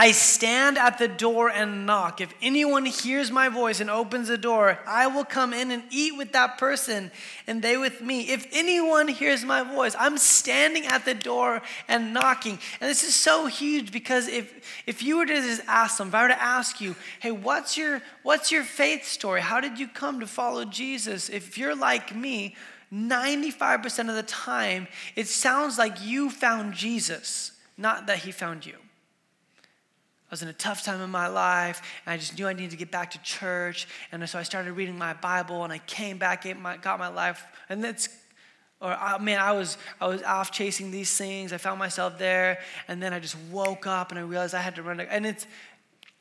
I 0.00 0.12
stand 0.12 0.78
at 0.78 0.98
the 0.98 1.08
door 1.08 1.50
and 1.50 1.84
knock. 1.84 2.20
If 2.20 2.32
anyone 2.40 2.86
hears 2.86 3.32
my 3.32 3.48
voice 3.48 3.80
and 3.80 3.90
opens 3.90 4.28
the 4.28 4.38
door, 4.38 4.78
I 4.86 5.08
will 5.08 5.24
come 5.24 5.52
in 5.52 5.72
and 5.72 5.82
eat 5.90 6.16
with 6.16 6.30
that 6.34 6.56
person 6.56 7.10
and 7.48 7.62
they 7.62 7.76
with 7.76 8.00
me. 8.00 8.30
If 8.30 8.46
anyone 8.52 9.08
hears 9.08 9.44
my 9.44 9.64
voice, 9.64 9.96
I'm 9.98 10.16
standing 10.16 10.86
at 10.86 11.04
the 11.04 11.14
door 11.14 11.62
and 11.88 12.14
knocking. 12.14 12.60
And 12.80 12.88
this 12.88 13.02
is 13.02 13.16
so 13.16 13.46
huge 13.46 13.90
because 13.90 14.28
if, 14.28 14.84
if 14.86 15.02
you 15.02 15.18
were 15.18 15.26
to 15.26 15.34
just 15.34 15.62
ask 15.66 15.98
them, 15.98 16.08
if 16.08 16.14
I 16.14 16.22
were 16.22 16.28
to 16.28 16.40
ask 16.40 16.80
you, 16.80 16.94
hey, 17.18 17.32
what's 17.32 17.76
your, 17.76 18.00
what's 18.22 18.52
your 18.52 18.62
faith 18.62 19.04
story? 19.04 19.40
How 19.40 19.60
did 19.60 19.80
you 19.80 19.88
come 19.88 20.20
to 20.20 20.28
follow 20.28 20.64
Jesus? 20.64 21.28
If 21.28 21.58
you're 21.58 21.74
like 21.74 22.14
me, 22.14 22.54
95% 22.94 24.08
of 24.08 24.14
the 24.14 24.22
time, 24.22 24.86
it 25.16 25.26
sounds 25.26 25.76
like 25.76 26.00
you 26.00 26.30
found 26.30 26.74
Jesus, 26.74 27.50
not 27.76 28.06
that 28.06 28.18
he 28.18 28.30
found 28.30 28.64
you. 28.64 28.76
I 30.28 30.32
was 30.32 30.42
in 30.42 30.48
a 30.48 30.52
tough 30.52 30.84
time 30.84 31.00
in 31.00 31.08
my 31.08 31.26
life, 31.26 31.80
and 32.04 32.12
I 32.12 32.18
just 32.18 32.38
knew 32.38 32.46
I 32.46 32.52
needed 32.52 32.72
to 32.72 32.76
get 32.76 32.90
back 32.90 33.12
to 33.12 33.22
church. 33.22 33.88
And 34.12 34.28
so 34.28 34.38
I 34.38 34.42
started 34.42 34.72
reading 34.72 34.98
my 34.98 35.14
Bible, 35.14 35.64
and 35.64 35.72
I 35.72 35.78
came 35.78 36.18
back, 36.18 36.44
got 36.82 36.98
my 36.98 37.08
life, 37.08 37.46
and 37.70 37.82
that's, 37.82 38.10
or 38.78 38.94
oh, 39.00 39.18
man, 39.18 39.40
I 39.40 39.52
was 39.52 39.78
I 40.00 40.06
was 40.06 40.22
off 40.22 40.52
chasing 40.52 40.90
these 40.90 41.16
things. 41.16 41.54
I 41.54 41.56
found 41.56 41.78
myself 41.78 42.18
there, 42.18 42.60
and 42.88 43.02
then 43.02 43.14
I 43.14 43.20
just 43.20 43.38
woke 43.50 43.86
up, 43.86 44.10
and 44.10 44.18
I 44.18 44.22
realized 44.22 44.54
I 44.54 44.60
had 44.60 44.74
to 44.74 44.82
run. 44.82 45.00
And 45.00 45.24
it's 45.24 45.46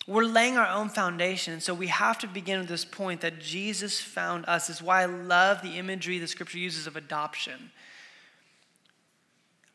we're 0.08 0.24
laying 0.24 0.58
our 0.58 0.68
own 0.68 0.88
foundation, 0.88 1.60
so 1.60 1.74
we 1.74 1.88
have 1.88 2.18
to 2.20 2.28
begin 2.28 2.60
with 2.60 2.70
this 2.70 2.86
point 2.86 3.20
that 3.22 3.42
Jesus 3.42 4.00
found 4.00 4.46
us. 4.48 4.70
Is 4.70 4.82
why 4.82 5.02
I 5.02 5.06
love 5.06 5.62
the 5.62 5.78
imagery 5.78 6.18
the 6.18 6.28
Scripture 6.28 6.60
uses 6.60 6.88
of 6.88 6.96
adoption. 6.96 7.72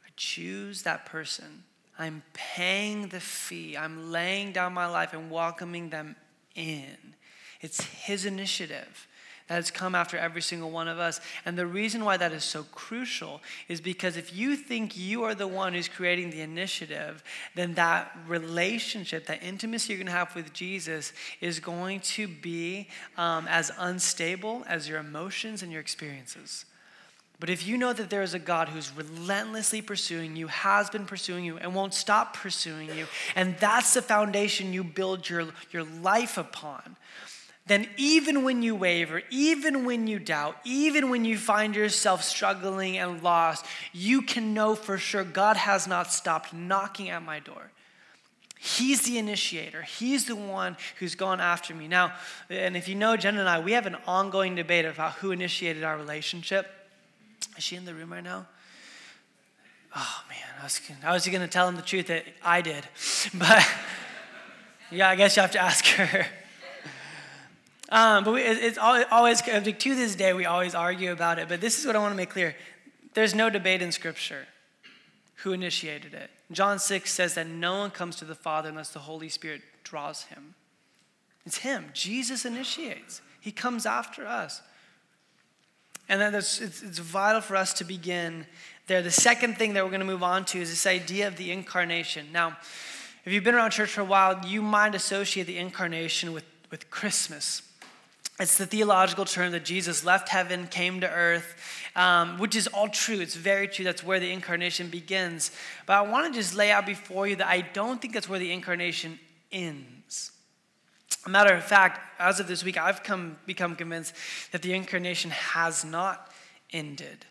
I 0.06 0.08
choose 0.16 0.84
that 0.84 1.04
person 1.04 1.64
I'm 1.98 2.22
paying 2.32 3.08
the 3.08 3.20
fee. 3.20 3.76
I'm 3.76 4.10
laying 4.10 4.52
down 4.52 4.72
my 4.72 4.86
life 4.86 5.12
and 5.12 5.30
welcoming 5.30 5.90
them 5.90 6.16
in. 6.54 6.96
It's 7.60 7.82
His 7.84 8.24
initiative 8.26 9.06
that 9.48 9.56
has 9.56 9.70
come 9.70 9.94
after 9.94 10.16
every 10.16 10.40
single 10.40 10.70
one 10.70 10.88
of 10.88 10.98
us. 10.98 11.20
And 11.44 11.58
the 11.58 11.66
reason 11.66 12.04
why 12.04 12.16
that 12.16 12.32
is 12.32 12.44
so 12.44 12.62
crucial 12.72 13.42
is 13.68 13.80
because 13.80 14.16
if 14.16 14.34
you 14.34 14.56
think 14.56 14.96
you 14.96 15.24
are 15.24 15.34
the 15.34 15.46
one 15.46 15.74
who's 15.74 15.88
creating 15.88 16.30
the 16.30 16.40
initiative, 16.40 17.22
then 17.54 17.74
that 17.74 18.16
relationship, 18.26 19.26
that 19.26 19.42
intimacy 19.42 19.92
you're 19.92 19.98
going 19.98 20.06
to 20.06 20.12
have 20.12 20.34
with 20.34 20.52
Jesus 20.52 21.12
is 21.40 21.60
going 21.60 22.00
to 22.00 22.28
be 22.28 22.88
um, 23.18 23.46
as 23.48 23.70
unstable 23.78 24.64
as 24.66 24.88
your 24.88 24.98
emotions 24.98 25.62
and 25.62 25.70
your 25.70 25.80
experiences. 25.80 26.64
But 27.42 27.50
if 27.50 27.66
you 27.66 27.76
know 27.76 27.92
that 27.92 28.08
there 28.08 28.22
is 28.22 28.34
a 28.34 28.38
God 28.38 28.68
who's 28.68 28.96
relentlessly 28.96 29.82
pursuing 29.82 30.36
you, 30.36 30.46
has 30.46 30.88
been 30.90 31.06
pursuing 31.06 31.44
you, 31.44 31.56
and 31.58 31.74
won't 31.74 31.92
stop 31.92 32.36
pursuing 32.36 32.88
you, 32.96 33.08
and 33.34 33.56
that's 33.58 33.94
the 33.94 34.00
foundation 34.00 34.72
you 34.72 34.84
build 34.84 35.28
your, 35.28 35.48
your 35.72 35.82
life 35.82 36.38
upon, 36.38 36.94
then 37.66 37.88
even 37.96 38.44
when 38.44 38.62
you 38.62 38.76
waver, 38.76 39.22
even 39.28 39.84
when 39.84 40.06
you 40.06 40.20
doubt, 40.20 40.56
even 40.64 41.10
when 41.10 41.24
you 41.24 41.36
find 41.36 41.74
yourself 41.74 42.22
struggling 42.22 42.96
and 42.96 43.24
lost, 43.24 43.66
you 43.92 44.22
can 44.22 44.54
know 44.54 44.76
for 44.76 44.96
sure 44.96 45.24
God 45.24 45.56
has 45.56 45.88
not 45.88 46.12
stopped 46.12 46.54
knocking 46.54 47.10
at 47.10 47.24
my 47.24 47.40
door. 47.40 47.72
He's 48.60 49.02
the 49.02 49.18
initiator. 49.18 49.82
He's 49.82 50.26
the 50.26 50.36
one 50.36 50.76
who's 51.00 51.16
gone 51.16 51.40
after 51.40 51.74
me. 51.74 51.88
Now, 51.88 52.12
and 52.48 52.76
if 52.76 52.86
you 52.86 52.94
know 52.94 53.16
Jen 53.16 53.36
and 53.36 53.48
I, 53.48 53.58
we 53.58 53.72
have 53.72 53.86
an 53.86 53.96
ongoing 54.06 54.54
debate 54.54 54.84
about 54.84 55.14
who 55.14 55.32
initiated 55.32 55.82
our 55.82 55.96
relationship. 55.96 56.68
Is 57.56 57.64
she 57.64 57.76
in 57.76 57.84
the 57.84 57.94
room 57.94 58.12
right 58.12 58.24
now? 58.24 58.46
Oh 59.94 60.22
man, 60.28 60.38
I 60.60 60.64
was, 60.64 60.80
I 61.04 61.12
was 61.12 61.26
going 61.26 61.40
to 61.40 61.48
tell 61.48 61.68
him 61.68 61.76
the 61.76 61.82
truth 61.82 62.06
that 62.06 62.24
I 62.42 62.62
did. 62.62 62.84
But 63.34 63.66
yeah, 64.90 65.08
I 65.08 65.16
guess 65.16 65.36
you 65.36 65.42
have 65.42 65.52
to 65.52 65.60
ask 65.60 65.84
her. 65.86 66.26
Um, 67.88 68.24
but 68.24 68.32
we, 68.32 68.40
it's 68.40 68.78
always, 68.78 69.42
to 69.42 69.94
this 69.94 70.14
day, 70.14 70.32
we 70.32 70.46
always 70.46 70.74
argue 70.74 71.12
about 71.12 71.38
it. 71.38 71.46
But 71.46 71.60
this 71.60 71.78
is 71.78 71.84
what 71.84 71.94
I 71.94 71.98
want 71.98 72.12
to 72.12 72.16
make 72.16 72.30
clear 72.30 72.56
there's 73.12 73.34
no 73.34 73.50
debate 73.50 73.82
in 73.82 73.92
Scripture 73.92 74.46
who 75.42 75.52
initiated 75.52 76.14
it. 76.14 76.30
John 76.50 76.78
6 76.78 77.12
says 77.12 77.34
that 77.34 77.46
no 77.46 77.80
one 77.80 77.90
comes 77.90 78.16
to 78.16 78.24
the 78.24 78.34
Father 78.34 78.70
unless 78.70 78.88
the 78.88 79.00
Holy 79.00 79.28
Spirit 79.28 79.60
draws 79.84 80.22
him. 80.22 80.54
It's 81.44 81.58
Him. 81.58 81.90
Jesus 81.92 82.44
initiates, 82.44 83.20
He 83.40 83.52
comes 83.52 83.86
after 83.86 84.26
us. 84.26 84.62
And 86.08 86.20
then 86.20 86.34
it's, 86.34 86.60
it's 86.60 86.98
vital 86.98 87.40
for 87.40 87.56
us 87.56 87.72
to 87.74 87.84
begin 87.84 88.46
there. 88.86 89.02
The 89.02 89.10
second 89.10 89.56
thing 89.56 89.74
that 89.74 89.84
we're 89.84 89.90
going 89.90 90.00
to 90.00 90.06
move 90.06 90.22
on 90.22 90.44
to 90.46 90.60
is 90.60 90.70
this 90.70 90.86
idea 90.86 91.28
of 91.28 91.36
the 91.36 91.50
incarnation. 91.50 92.26
Now, 92.32 92.56
if 93.24 93.32
you've 93.32 93.44
been 93.44 93.54
around 93.54 93.70
church 93.70 93.90
for 93.90 94.00
a 94.00 94.04
while, 94.04 94.44
you 94.44 94.62
might 94.62 94.94
associate 94.94 95.46
the 95.46 95.58
incarnation 95.58 96.32
with, 96.32 96.44
with 96.70 96.90
Christmas. 96.90 97.62
It's 98.40 98.58
the 98.58 98.66
theological 98.66 99.24
term 99.24 99.52
that 99.52 99.64
Jesus 99.64 100.04
left 100.04 100.28
heaven, 100.28 100.66
came 100.66 101.00
to 101.00 101.08
earth, 101.08 101.54
um, 101.94 102.38
which 102.38 102.56
is 102.56 102.66
all 102.66 102.88
true. 102.88 103.20
It's 103.20 103.36
very 103.36 103.68
true. 103.68 103.84
That's 103.84 104.02
where 104.02 104.18
the 104.18 104.32
incarnation 104.32 104.88
begins. 104.88 105.52
But 105.86 105.94
I 105.94 106.02
want 106.02 106.32
to 106.32 106.38
just 106.38 106.54
lay 106.54 106.72
out 106.72 106.84
before 106.84 107.28
you 107.28 107.36
that 107.36 107.46
I 107.46 107.60
don't 107.60 108.00
think 108.00 108.14
that's 108.14 108.28
where 108.28 108.40
the 108.40 108.50
incarnation 108.50 109.20
ends. 109.52 110.01
A 111.26 111.30
matter 111.30 111.54
of 111.54 111.64
fact, 111.64 112.00
as 112.18 112.40
of 112.40 112.48
this 112.48 112.64
week, 112.64 112.76
I've 112.76 113.02
come, 113.02 113.36
become 113.46 113.76
convinced 113.76 114.14
that 114.52 114.62
the 114.62 114.72
incarnation 114.72 115.30
has 115.30 115.84
not 115.84 116.32
ended. 116.72 117.26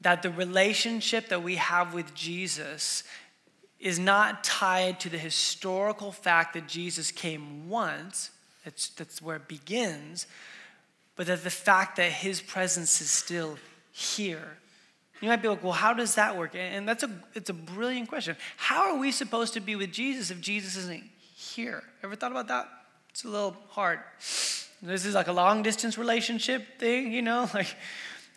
That 0.00 0.22
the 0.22 0.30
relationship 0.30 1.28
that 1.28 1.42
we 1.42 1.56
have 1.56 1.94
with 1.94 2.14
Jesus 2.14 3.04
is 3.80 3.98
not 3.98 4.42
tied 4.42 5.00
to 5.00 5.08
the 5.08 5.18
historical 5.18 6.12
fact 6.12 6.54
that 6.54 6.66
Jesus 6.66 7.10
came 7.10 7.68
once, 7.68 8.30
that's, 8.64 8.88
that's 8.90 9.22
where 9.22 9.36
it 9.36 9.48
begins, 9.48 10.26
but 11.16 11.26
that 11.26 11.44
the 11.44 11.50
fact 11.50 11.96
that 11.96 12.10
his 12.10 12.40
presence 12.40 13.00
is 13.00 13.10
still 13.10 13.56
here. 13.92 14.56
You 15.20 15.28
might 15.28 15.42
be 15.42 15.48
like, 15.48 15.64
well, 15.64 15.72
how 15.72 15.94
does 15.94 16.14
that 16.14 16.36
work? 16.36 16.54
And 16.54 16.88
that's 16.88 17.02
a, 17.02 17.10
it's 17.34 17.50
a 17.50 17.54
brilliant 17.54 18.08
question. 18.08 18.36
How 18.56 18.92
are 18.92 18.98
we 18.98 19.10
supposed 19.10 19.54
to 19.54 19.60
be 19.60 19.74
with 19.74 19.92
Jesus 19.92 20.30
if 20.30 20.40
Jesus 20.40 20.76
isn't 20.76 21.04
here? 21.34 21.82
Ever 22.04 22.14
thought 22.14 22.30
about 22.30 22.48
that? 22.48 22.68
It's 23.18 23.24
a 23.24 23.28
little 23.28 23.56
hard. 23.70 23.98
This 24.80 25.04
is 25.04 25.16
like 25.16 25.26
a 25.26 25.32
long 25.32 25.64
distance 25.64 25.98
relationship 25.98 26.78
thing, 26.78 27.10
you 27.10 27.20
know? 27.20 27.50
Like, 27.54 27.74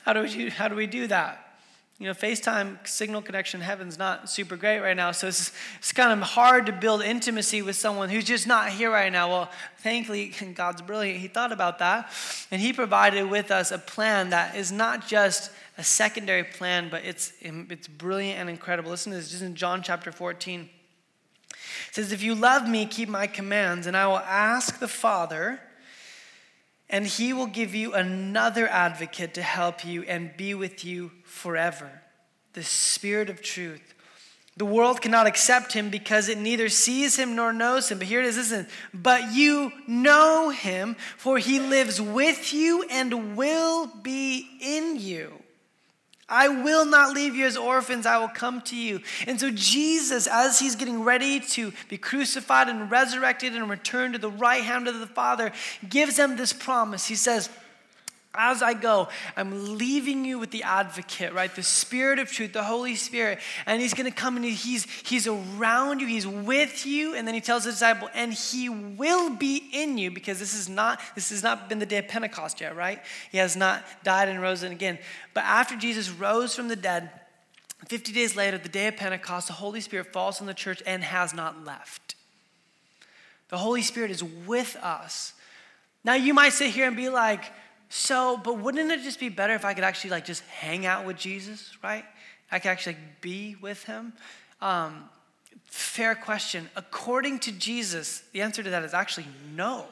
how 0.03 0.13
do 0.13 0.23
we, 0.23 0.49
how 0.49 0.69
do, 0.69 0.75
we 0.75 0.87
do 0.87 1.05
that? 1.05 1.53
You 1.99 2.07
know, 2.07 2.15
FaceTime 2.15 2.87
signal 2.87 3.21
connection 3.21 3.61
heaven's 3.61 3.99
not 3.99 4.27
super 4.27 4.55
great 4.55 4.79
right 4.79 4.97
now, 4.97 5.11
so 5.11 5.27
it's, 5.27 5.51
it's 5.77 5.91
kind 5.91 6.19
of 6.19 6.27
hard 6.27 6.65
to 6.65 6.71
build 6.71 7.03
intimacy 7.03 7.61
with 7.61 7.75
someone 7.75 8.09
who's 8.09 8.25
just 8.25 8.47
not 8.47 8.69
here 8.69 8.89
right 8.89 9.11
now. 9.11 9.29
Well, 9.29 9.51
thankfully, 9.81 10.33
God's 10.55 10.81
brilliant. 10.81 11.19
He 11.19 11.27
thought 11.27 11.51
about 11.51 11.77
that, 11.77 12.11
and 12.49 12.59
He 12.59 12.73
provided 12.73 13.29
with 13.29 13.51
us 13.51 13.69
a 13.69 13.77
plan 13.77 14.31
that 14.31 14.55
is 14.55 14.71
not 14.71 15.07
just 15.07 15.51
a 15.77 15.83
secondary 15.83 16.43
plan, 16.43 16.89
but 16.89 17.05
it's, 17.05 17.33
it's 17.39 17.87
brilliant 17.87 18.39
and 18.39 18.49
incredible. 18.49 18.89
Listen 18.89 19.11
to 19.11 19.19
this, 19.19 19.29
just 19.29 19.43
in 19.43 19.53
John 19.53 19.83
chapter 19.83 20.11
14. 20.11 20.67
It 21.91 21.95
says, 21.95 22.13
If 22.13 22.23
you 22.23 22.35
love 22.35 22.69
me, 22.69 22.85
keep 22.85 23.09
my 23.09 23.27
commands, 23.27 23.85
and 23.85 23.97
I 23.97 24.07
will 24.07 24.19
ask 24.19 24.79
the 24.79 24.87
Father, 24.87 25.59
and 26.89 27.05
he 27.05 27.33
will 27.33 27.47
give 27.47 27.75
you 27.75 27.93
another 27.93 28.65
advocate 28.65 29.33
to 29.33 29.41
help 29.41 29.83
you 29.83 30.03
and 30.03 30.31
be 30.37 30.53
with 30.53 30.85
you 30.85 31.11
forever 31.25 32.01
the 32.53 32.63
Spirit 32.63 33.29
of 33.29 33.41
truth. 33.41 33.93
The 34.55 34.63
world 34.63 35.01
cannot 35.01 35.27
accept 35.27 35.73
him 35.73 35.89
because 35.89 36.29
it 36.29 36.37
neither 36.37 36.69
sees 36.69 37.17
him 37.17 37.35
nor 37.35 37.51
knows 37.51 37.91
him. 37.91 37.97
But 37.97 38.07
here 38.07 38.21
it 38.21 38.27
is, 38.27 38.37
listen. 38.37 38.67
But 38.93 39.33
you 39.33 39.73
know 39.85 40.49
him, 40.49 40.95
for 41.17 41.39
he 41.39 41.59
lives 41.59 42.01
with 42.01 42.53
you 42.53 42.83
and 42.89 43.35
will 43.35 43.87
be 44.01 44.47
in 44.61 44.97
you. 44.97 45.40
I 46.31 46.47
will 46.47 46.85
not 46.85 47.13
leave 47.13 47.35
you 47.35 47.45
as 47.45 47.57
orphans, 47.57 48.05
I 48.05 48.17
will 48.17 48.29
come 48.29 48.61
to 48.61 48.75
you. 48.75 49.01
And 49.27 49.37
so, 49.37 49.51
Jesus, 49.51 50.27
as 50.27 50.59
he's 50.59 50.77
getting 50.77 51.03
ready 51.03 51.41
to 51.41 51.73
be 51.89 51.97
crucified 51.97 52.69
and 52.69 52.89
resurrected 52.89 53.53
and 53.53 53.69
return 53.69 54.13
to 54.13 54.17
the 54.17 54.31
right 54.31 54.63
hand 54.63 54.87
of 54.87 54.99
the 54.99 55.07
Father, 55.07 55.51
gives 55.89 56.15
them 56.15 56.37
this 56.37 56.53
promise. 56.53 57.05
He 57.05 57.15
says, 57.15 57.49
as 58.33 58.63
I 58.63 58.73
go, 58.73 59.09
I'm 59.35 59.77
leaving 59.77 60.23
you 60.23 60.39
with 60.39 60.51
the 60.51 60.63
advocate, 60.63 61.33
right? 61.33 61.53
The 61.53 61.63
Spirit 61.63 62.17
of 62.17 62.31
truth, 62.31 62.53
the 62.53 62.63
Holy 62.63 62.95
Spirit. 62.95 63.39
And 63.65 63.81
He's 63.81 63.93
going 63.93 64.09
to 64.09 64.15
come 64.15 64.37
and 64.37 64.45
he's, 64.45 64.85
he's 65.01 65.27
around 65.27 65.99
you, 65.99 66.07
He's 66.07 66.25
with 66.25 66.85
you. 66.85 67.13
And 67.13 67.27
then 67.27 67.35
He 67.35 67.41
tells 67.41 67.65
the 67.65 67.71
disciple, 67.71 68.09
and 68.13 68.31
He 68.33 68.69
will 68.69 69.31
be 69.31 69.69
in 69.73 69.97
you 69.97 70.11
because 70.11 70.39
this 70.39 70.53
is 70.53 70.69
not, 70.69 71.01
this 71.13 71.29
has 71.29 71.43
not 71.43 71.67
been 71.67 71.79
the 71.79 71.85
day 71.85 71.97
of 71.97 72.07
Pentecost 72.07 72.61
yet, 72.61 72.75
right? 72.75 73.01
He 73.31 73.37
has 73.37 73.57
not 73.57 73.83
died 74.03 74.29
and 74.29 74.41
risen 74.41 74.71
again. 74.71 74.97
But 75.33 75.43
after 75.43 75.75
Jesus 75.75 76.09
rose 76.09 76.55
from 76.55 76.69
the 76.69 76.77
dead, 76.77 77.09
50 77.87 78.13
days 78.13 78.35
later, 78.35 78.57
the 78.57 78.69
day 78.69 78.87
of 78.87 78.95
Pentecost, 78.95 79.47
the 79.47 79.53
Holy 79.53 79.81
Spirit 79.81 80.13
falls 80.13 80.39
on 80.39 80.47
the 80.47 80.53
church 80.53 80.81
and 80.85 81.03
has 81.03 81.33
not 81.33 81.65
left. 81.65 82.15
The 83.49 83.57
Holy 83.57 83.81
Spirit 83.81 84.11
is 84.11 84.23
with 84.23 84.77
us. 84.77 85.33
Now, 86.03 86.13
you 86.13 86.33
might 86.33 86.53
sit 86.53 86.71
here 86.71 86.87
and 86.87 86.95
be 86.95 87.09
like, 87.09 87.43
so, 87.93 88.39
but 88.41 88.57
wouldn't 88.57 88.89
it 88.89 89.03
just 89.03 89.19
be 89.19 89.27
better 89.27 89.53
if 89.53 89.65
I 89.65 89.73
could 89.73 89.83
actually 89.83 90.11
like 90.11 90.23
just 90.23 90.43
hang 90.43 90.85
out 90.85 91.05
with 91.05 91.17
Jesus, 91.17 91.77
right? 91.83 92.05
I 92.49 92.59
could 92.59 92.69
actually 92.69 92.95
be 93.19 93.57
with 93.59 93.83
him. 93.83 94.13
Um, 94.61 95.09
fair 95.65 96.15
question. 96.15 96.69
According 96.77 97.39
to 97.39 97.51
Jesus, 97.51 98.23
the 98.31 98.43
answer 98.43 98.63
to 98.63 98.69
that 98.69 98.83
is 98.83 98.93
actually 98.93 99.25
no. 99.53 99.87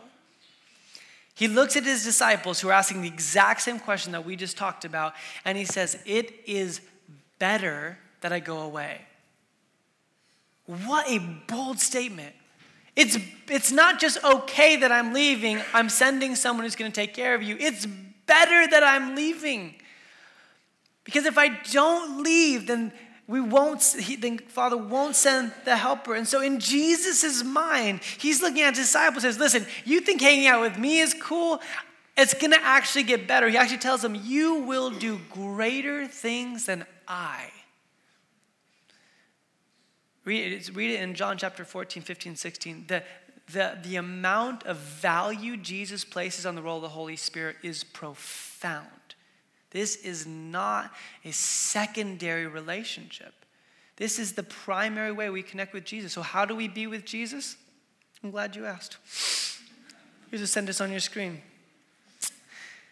He 1.36 1.50
looks 1.50 1.76
at 1.76 1.84
his 1.84 2.06
disciples 2.06 2.62
who 2.62 2.70
are 2.70 2.74
asking 2.74 3.02
the 3.02 3.10
exact 3.10 3.64
same 3.64 3.80
question 3.80 4.14
that 4.14 4.26
we 4.26 4.38
just 4.38 4.56
talked 4.56 4.86
about, 4.86 5.14
and 5.44 5.58
he 5.58 5.66
says, 5.66 6.02
It 6.06 6.34
is 6.46 6.80
better 7.38 7.98
that 8.22 8.32
I 8.32 8.40
go 8.40 8.60
away. 8.60 9.02
What 10.86 11.06
a 11.10 11.20
bold 11.48 11.82
statement. 11.82 12.34
It's, 13.00 13.18
it's 13.48 13.72
not 13.72 13.98
just 13.98 14.22
okay 14.26 14.76
that 14.76 14.92
I'm 14.92 15.14
leaving, 15.14 15.62
I'm 15.74 15.88
sending 15.88 16.36
someone 16.36 16.66
who's 16.66 16.76
going 16.76 16.92
to 16.92 16.96
take 16.96 17.14
care 17.14 17.34
of 17.34 17.42
you. 17.42 17.56
It's 17.58 17.86
better 17.86 18.68
that 18.68 18.84
I'm 18.84 19.16
leaving. 19.16 19.76
Because 21.06 21.26
if 21.26 21.38
I 21.38 21.48
don't 21.72 22.22
leave, 22.22 22.68
then 22.68 22.92
we 23.26 23.40
won't, 23.40 23.82
he, 23.84 24.18
the 24.18 24.38
Father 24.50 24.76
won't 24.76 25.16
send 25.16 25.54
the 25.64 25.78
helper. 25.78 26.14
And 26.14 26.28
so 26.28 26.42
in 26.42 26.60
Jesus' 26.60 27.42
mind, 27.42 28.02
he's 28.04 28.42
looking 28.42 28.64
at 28.64 28.76
his 28.76 28.88
disciples 28.88 29.22
says, 29.24 29.40
listen, 29.40 29.66
you 29.86 30.02
think 30.02 30.20
hanging 30.20 30.48
out 30.48 30.60
with 30.60 30.78
me 30.78 31.00
is 31.00 31.16
cool? 31.22 31.62
It's 32.18 32.34
going 32.34 32.52
to 32.52 32.62
actually 32.62 33.04
get 33.04 33.30
better. 33.30 33.48
He 33.48 33.56
actually 33.56 33.78
tells 33.78 34.02
them, 34.02 34.14
you 34.14 34.56
will 34.56 34.90
do 34.90 35.22
greater 35.32 36.06
things 36.06 36.66
than 36.66 36.86
I. 37.08 37.50
Read 40.30 40.54
it, 40.54 40.76
read 40.76 40.92
it 40.92 41.02
in 41.02 41.16
John 41.16 41.40
chapter 41.40 41.66
14, 41.66 42.04
15, 42.04 42.36
16. 42.36 42.86
The, 42.88 43.02
the, 43.52 43.80
the 43.82 43.96
amount 43.96 44.64
of 44.68 44.78
value 44.78 45.58
Jesus 45.58 46.06
places 46.06 46.46
on 46.46 46.54
the 46.54 46.62
role 46.62 46.76
of 46.76 46.84
the 46.84 46.90
Holy 46.90 47.16
Spirit 47.16 47.56
is 47.64 47.84
profound. 47.84 48.86
This 49.72 49.96
is 49.96 50.28
not 50.28 50.92
a 51.26 51.32
secondary 51.32 52.46
relationship. 52.46 53.34
This 53.96 54.20
is 54.20 54.34
the 54.34 54.44
primary 54.44 55.12
way 55.12 55.32
we 55.32 55.42
connect 55.42 55.74
with 55.74 55.84
Jesus. 55.84 56.14
So, 56.14 56.22
how 56.22 56.46
do 56.46 56.56
we 56.56 56.68
be 56.68 56.86
with 56.86 57.06
Jesus? 57.06 57.58
I'm 58.24 58.30
glad 58.30 58.56
you 58.56 58.68
asked. 58.68 58.98
Here's 60.30 60.44
a 60.44 60.48
sentence 60.48 60.80
on 60.80 60.92
your 60.92 61.00
screen. 61.00 61.42
It 62.22 62.32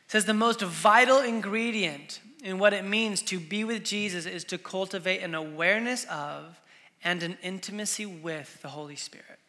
says 0.07 0.25
the 0.25 0.33
most 0.33 0.63
vital 0.63 1.19
ingredient 1.19 2.19
in 2.43 2.57
what 2.57 2.73
it 2.73 2.83
means 2.83 3.21
to 3.21 3.39
be 3.39 3.63
with 3.63 3.83
Jesus 3.83 4.25
is 4.25 4.43
to 4.45 4.57
cultivate 4.57 5.21
an 5.21 5.35
awareness 5.35 6.03
of 6.05 6.59
and 7.03 7.23
an 7.23 7.37
intimacy 7.41 8.05
with 8.05 8.61
the 8.61 8.69
Holy 8.69 8.95
Spirit. 8.95 9.39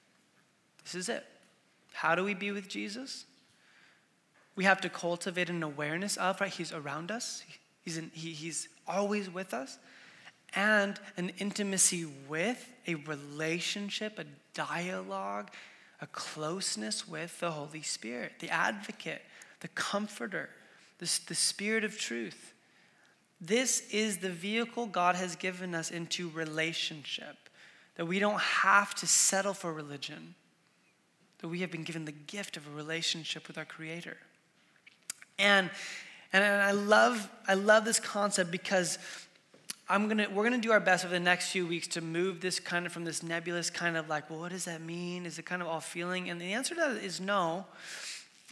This 0.84 0.94
is 0.94 1.08
it. 1.08 1.24
How 1.92 2.14
do 2.14 2.24
we 2.24 2.34
be 2.34 2.50
with 2.50 2.68
Jesus? 2.68 3.24
we 4.58 4.64
have 4.64 4.80
to 4.80 4.88
cultivate 4.88 5.48
an 5.50 5.62
awareness 5.62 6.16
of, 6.16 6.40
right? 6.40 6.52
He's 6.52 6.72
around 6.72 7.12
us, 7.12 7.44
he's, 7.84 7.96
in, 7.96 8.10
he, 8.12 8.32
he's 8.32 8.68
always 8.88 9.30
with 9.30 9.54
us, 9.54 9.78
and 10.56 10.98
an 11.16 11.30
intimacy 11.38 12.08
with, 12.28 12.74
a 12.88 12.96
relationship, 12.96 14.18
a 14.18 14.24
dialogue, 14.54 15.52
a 16.00 16.08
closeness 16.08 17.06
with 17.06 17.38
the 17.38 17.52
Holy 17.52 17.82
Spirit, 17.82 18.32
the 18.40 18.50
advocate, 18.50 19.22
the 19.60 19.68
comforter, 19.68 20.50
the, 20.98 21.20
the 21.28 21.36
Spirit 21.36 21.84
of 21.84 21.96
truth. 21.96 22.52
This 23.40 23.88
is 23.90 24.18
the 24.18 24.30
vehicle 24.30 24.86
God 24.86 25.14
has 25.14 25.36
given 25.36 25.74
us 25.74 25.90
into 25.90 26.28
relationship, 26.30 27.36
that 27.96 28.06
we 28.06 28.18
don't 28.18 28.40
have 28.40 28.94
to 28.96 29.06
settle 29.06 29.54
for 29.54 29.72
religion, 29.72 30.34
that 31.38 31.48
we 31.48 31.60
have 31.60 31.70
been 31.70 31.84
given 31.84 32.04
the 32.04 32.12
gift 32.12 32.56
of 32.56 32.66
a 32.66 32.70
relationship 32.70 33.46
with 33.46 33.56
our 33.56 33.64
Creator. 33.64 34.16
And, 35.38 35.70
and 36.32 36.44
I 36.44 36.72
love, 36.72 37.28
I 37.46 37.54
love 37.54 37.84
this 37.84 38.00
concept 38.00 38.50
because 38.50 38.98
I'm 39.88 40.08
gonna, 40.08 40.28
we're 40.28 40.44
gonna 40.44 40.58
do 40.58 40.72
our 40.72 40.80
best 40.80 41.04
over 41.04 41.14
the 41.14 41.20
next 41.20 41.50
few 41.50 41.66
weeks 41.66 41.86
to 41.88 42.00
move 42.00 42.40
this 42.40 42.60
kind 42.60 42.86
of 42.86 42.92
from 42.92 43.04
this 43.04 43.22
nebulous 43.22 43.70
kind 43.70 43.96
of 43.96 44.08
like, 44.08 44.28
well, 44.28 44.40
what 44.40 44.50
does 44.50 44.64
that 44.64 44.82
mean? 44.82 45.24
Is 45.24 45.38
it 45.38 45.46
kind 45.46 45.62
of 45.62 45.68
all 45.68 45.80
feeling? 45.80 46.28
And 46.28 46.40
the 46.40 46.52
answer 46.52 46.74
to 46.74 46.80
that 46.80 47.02
is 47.02 47.20
no. 47.20 47.64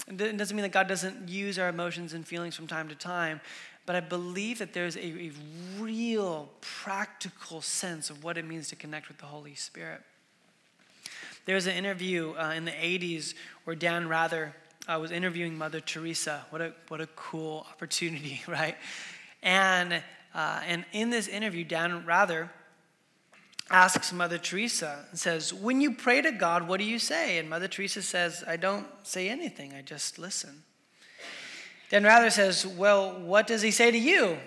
It 0.08 0.36
doesn't 0.36 0.56
mean 0.56 0.62
that 0.62 0.72
God 0.72 0.88
doesn't 0.88 1.28
use 1.28 1.58
our 1.58 1.68
emotions 1.68 2.12
and 2.12 2.26
feelings 2.26 2.54
from 2.54 2.66
time 2.66 2.88
to 2.88 2.94
time, 2.94 3.40
but 3.86 3.96
I 3.96 4.00
believe 4.00 4.58
that 4.58 4.72
there's 4.72 4.96
a, 4.96 5.06
a 5.06 5.30
real 5.78 6.50
practical 6.60 7.62
sense 7.62 8.10
of 8.10 8.22
what 8.22 8.36
it 8.36 8.44
means 8.44 8.68
to 8.68 8.76
connect 8.76 9.08
with 9.08 9.18
the 9.18 9.26
Holy 9.26 9.54
Spirit. 9.54 10.02
There 11.46 11.54
was 11.54 11.68
an 11.68 11.74
interview 11.74 12.34
uh, 12.36 12.52
in 12.56 12.64
the 12.64 12.72
80s 12.72 13.34
where 13.64 13.76
Dan 13.76 14.08
Rather 14.08 14.54
I 14.88 14.98
was 14.98 15.10
interviewing 15.10 15.58
Mother 15.58 15.80
Teresa. 15.80 16.44
What 16.50 16.60
a, 16.62 16.72
what 16.88 17.00
a 17.00 17.08
cool 17.16 17.66
opportunity, 17.70 18.42
right? 18.48 18.76
And, 19.42 20.02
uh, 20.34 20.60
and 20.66 20.84
in 20.92 21.10
this 21.10 21.26
interview, 21.28 21.64
Dan 21.64 22.04
Rather 22.06 22.50
asks 23.68 24.12
Mother 24.12 24.38
Teresa 24.38 25.04
and 25.10 25.18
says, 25.18 25.52
When 25.52 25.80
you 25.80 25.94
pray 25.94 26.22
to 26.22 26.30
God, 26.30 26.68
what 26.68 26.78
do 26.78 26.84
you 26.84 27.00
say? 27.00 27.38
And 27.38 27.50
Mother 27.50 27.66
Teresa 27.66 28.00
says, 28.00 28.44
I 28.46 28.56
don't 28.56 28.86
say 29.02 29.28
anything, 29.28 29.74
I 29.74 29.82
just 29.82 30.18
listen. 30.18 30.62
Dan 31.90 32.04
Rather 32.04 32.30
says, 32.30 32.66
Well, 32.66 33.20
what 33.20 33.46
does 33.46 33.62
he 33.62 33.70
say 33.70 33.90
to 33.90 33.98
you? 33.98 34.38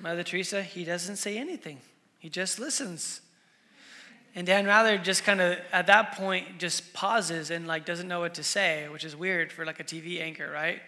Mother 0.00 0.22
Teresa, 0.22 0.62
he 0.62 0.84
doesn't 0.84 1.16
say 1.16 1.36
anything, 1.36 1.78
he 2.18 2.28
just 2.28 2.58
listens. 2.58 3.20
And 4.34 4.46
Dan 4.46 4.64
Rather 4.64 4.96
just 4.96 5.24
kind 5.24 5.40
of 5.40 5.58
at 5.72 5.88
that 5.88 6.12
point 6.12 6.58
just 6.58 6.92
pauses 6.94 7.50
and 7.50 7.66
like 7.66 7.84
doesn't 7.84 8.06
know 8.06 8.20
what 8.20 8.34
to 8.34 8.44
say, 8.44 8.88
which 8.88 9.04
is 9.04 9.16
weird 9.16 9.50
for 9.50 9.64
like 9.64 9.80
a 9.80 9.84
TV 9.84 10.20
anchor, 10.20 10.48
right? 10.48 10.80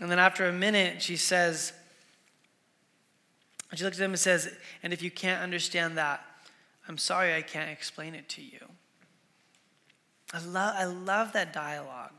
And 0.00 0.10
then 0.10 0.18
after 0.18 0.46
a 0.46 0.52
minute, 0.52 1.00
she 1.00 1.16
says, 1.16 1.72
she 3.74 3.84
looks 3.84 3.98
at 3.98 4.04
him 4.04 4.10
and 4.10 4.20
says, 4.20 4.54
And 4.82 4.92
if 4.92 5.02
you 5.02 5.10
can't 5.10 5.42
understand 5.42 5.96
that, 5.96 6.24
I'm 6.88 6.98
sorry 6.98 7.34
I 7.34 7.42
can't 7.42 7.70
explain 7.70 8.14
it 8.14 8.28
to 8.30 8.42
you. 8.42 8.60
I 10.34 10.44
love, 10.44 10.74
I 10.76 10.84
love 10.84 11.32
that 11.32 11.52
dialogue 11.52 12.12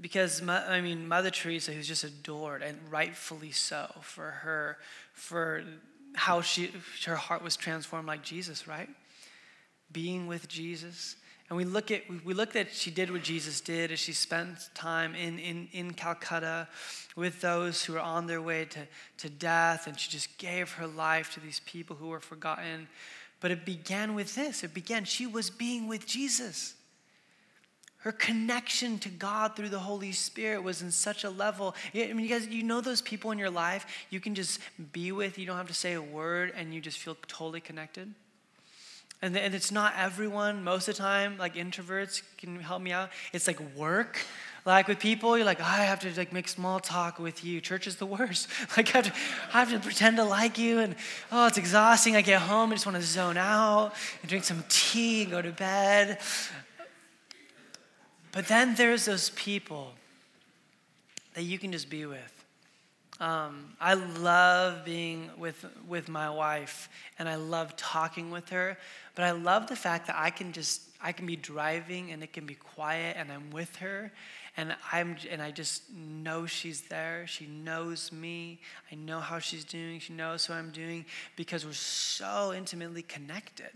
because, 0.00 0.46
I 0.46 0.80
mean, 0.80 1.08
Mother 1.08 1.30
Teresa, 1.30 1.72
who's 1.72 1.88
just 1.88 2.04
adored 2.04 2.62
and 2.62 2.78
rightfully 2.90 3.50
so 3.50 3.90
for 4.02 4.30
her, 4.30 4.78
for 5.12 5.64
how 6.14 6.40
she, 6.40 6.70
her 7.06 7.16
heart 7.16 7.42
was 7.42 7.56
transformed 7.56 8.06
like 8.06 8.22
Jesus, 8.22 8.68
right? 8.68 8.88
being 9.92 10.26
with 10.26 10.48
Jesus. 10.48 11.16
And 11.48 11.56
we 11.56 11.64
look 11.64 11.90
at 11.92 12.02
we 12.24 12.34
look 12.34 12.56
at 12.56 12.72
she 12.72 12.90
did 12.90 13.10
what 13.10 13.22
Jesus 13.22 13.60
did 13.60 13.92
as 13.92 14.00
she 14.00 14.12
spent 14.12 14.68
time 14.74 15.14
in, 15.14 15.38
in, 15.38 15.68
in 15.72 15.92
Calcutta 15.92 16.66
with 17.14 17.40
those 17.40 17.84
who 17.84 17.92
were 17.92 18.00
on 18.00 18.26
their 18.26 18.42
way 18.42 18.64
to, 18.64 18.80
to 19.18 19.30
death, 19.30 19.86
and 19.86 19.98
she 19.98 20.10
just 20.10 20.38
gave 20.38 20.72
her 20.72 20.86
life 20.86 21.32
to 21.34 21.40
these 21.40 21.60
people 21.60 21.94
who 21.94 22.08
were 22.08 22.20
forgotten. 22.20 22.88
But 23.40 23.52
it 23.52 23.64
began 23.64 24.14
with 24.14 24.34
this. 24.34 24.64
It 24.64 24.74
began, 24.74 25.04
she 25.04 25.26
was 25.26 25.50
being 25.50 25.86
with 25.88 26.06
Jesus. 26.06 26.74
Her 28.06 28.12
connection 28.12 29.00
to 29.00 29.08
God 29.08 29.56
through 29.56 29.70
the 29.70 29.80
Holy 29.80 30.12
Spirit 30.12 30.62
was 30.62 30.80
in 30.80 30.92
such 30.92 31.24
a 31.24 31.28
level. 31.28 31.74
I 31.92 32.12
mean, 32.12 32.20
you 32.20 32.28
guys, 32.28 32.46
you 32.46 32.62
know 32.62 32.80
those 32.80 33.02
people 33.02 33.32
in 33.32 33.38
your 33.38 33.50
life 33.50 33.84
you 34.10 34.20
can 34.20 34.36
just 34.36 34.60
be 34.92 35.10
with, 35.10 35.38
you 35.40 35.44
don't 35.44 35.56
have 35.56 35.66
to 35.66 35.74
say 35.74 35.94
a 35.94 36.00
word, 36.00 36.52
and 36.56 36.72
you 36.72 36.80
just 36.80 36.98
feel 36.98 37.16
totally 37.26 37.60
connected? 37.60 38.14
And, 39.22 39.36
and 39.36 39.56
it's 39.56 39.72
not 39.72 39.92
everyone, 39.98 40.62
most 40.62 40.86
of 40.86 40.94
the 40.94 41.02
time, 41.02 41.36
like 41.36 41.56
introverts 41.56 42.22
can 42.38 42.60
help 42.60 42.80
me 42.80 42.92
out. 42.92 43.10
It's 43.32 43.48
like 43.48 43.58
work. 43.74 44.20
Like 44.64 44.86
with 44.86 45.00
people, 45.00 45.36
you're 45.36 45.44
like, 45.44 45.58
oh, 45.60 45.64
I 45.64 45.82
have 45.82 45.98
to 46.00 46.16
like 46.16 46.32
make 46.32 46.46
small 46.46 46.78
talk 46.78 47.18
with 47.18 47.44
you. 47.44 47.60
Church 47.60 47.88
is 47.88 47.96
the 47.96 48.06
worst. 48.16 48.46
Like 48.76 48.94
I 48.94 48.98
have, 48.98 49.06
to, 49.06 49.12
I 49.52 49.58
have 49.64 49.70
to 49.72 49.80
pretend 49.80 50.18
to 50.18 50.24
like 50.24 50.58
you, 50.58 50.78
and 50.78 50.94
oh, 51.32 51.48
it's 51.48 51.58
exhausting. 51.58 52.14
I 52.14 52.22
get 52.22 52.40
home, 52.40 52.70
I 52.70 52.76
just 52.76 52.86
want 52.86 52.98
to 52.98 53.02
zone 53.02 53.36
out 53.36 53.94
and 54.22 54.28
drink 54.28 54.44
some 54.44 54.62
tea 54.68 55.22
and 55.22 55.32
go 55.32 55.42
to 55.42 55.50
bed. 55.50 56.20
But 58.36 58.48
then 58.48 58.74
there's 58.74 59.06
those 59.06 59.30
people 59.30 59.94
that 61.32 61.44
you 61.44 61.58
can 61.58 61.72
just 61.72 61.88
be 61.88 62.04
with. 62.04 62.44
Um, 63.18 63.72
I 63.80 63.94
love 63.94 64.84
being 64.84 65.30
with, 65.38 65.64
with 65.88 66.10
my 66.10 66.28
wife 66.28 66.90
and 67.18 67.30
I 67.30 67.36
love 67.36 67.74
talking 67.76 68.30
with 68.30 68.50
her, 68.50 68.76
but 69.14 69.24
I 69.24 69.30
love 69.30 69.68
the 69.68 69.74
fact 69.74 70.08
that 70.08 70.16
I 70.18 70.28
can 70.28 70.52
just, 70.52 70.82
I 71.00 71.12
can 71.12 71.24
be 71.24 71.36
driving 71.36 72.12
and 72.12 72.22
it 72.22 72.34
can 72.34 72.44
be 72.44 72.56
quiet 72.56 73.16
and 73.18 73.32
I'm 73.32 73.50
with 73.52 73.74
her 73.76 74.12
and 74.58 74.76
I'm, 74.92 75.16
and 75.30 75.40
I 75.40 75.50
just 75.50 75.90
know 75.94 76.44
she's 76.44 76.82
there. 76.82 77.26
She 77.26 77.46
knows 77.46 78.12
me. 78.12 78.60
I 78.92 78.96
know 78.96 79.20
how 79.20 79.38
she's 79.38 79.64
doing. 79.64 79.98
She 79.98 80.12
knows 80.12 80.46
what 80.46 80.58
I'm 80.58 80.72
doing 80.72 81.06
because 81.36 81.64
we're 81.64 81.72
so 81.72 82.52
intimately 82.52 83.00
connected. 83.00 83.70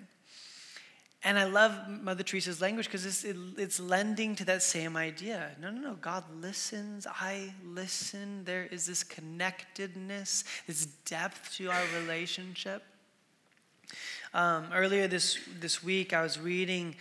And 1.23 1.39
I 1.39 1.45
love 1.45 1.73
Mother 1.89 2.23
Teresa's 2.23 2.63
language 2.63 2.87
because 2.87 3.05
it's, 3.05 3.25
it, 3.25 3.37
it's 3.59 3.79
lending 3.79 4.35
to 4.37 4.45
that 4.47 4.63
same 4.63 4.97
idea. 4.97 5.51
No, 5.61 5.71
no, 5.71 5.81
no. 5.81 5.95
God 5.95 6.25
listens. 6.41 7.07
I 7.07 7.53
listen. 7.63 8.45
There 8.45 8.65
is 8.65 8.87
this 8.87 9.05
connectedness, 9.05 10.45
this 10.67 10.87
depth 10.87 11.57
to 11.57 11.71
our 11.71 11.83
relationship. 12.01 12.83
Um, 14.33 14.69
earlier 14.73 15.09
this, 15.09 15.39
this 15.59 15.83
week, 15.85 16.15
I 16.15 16.23
was 16.23 16.39
reading 16.39 16.95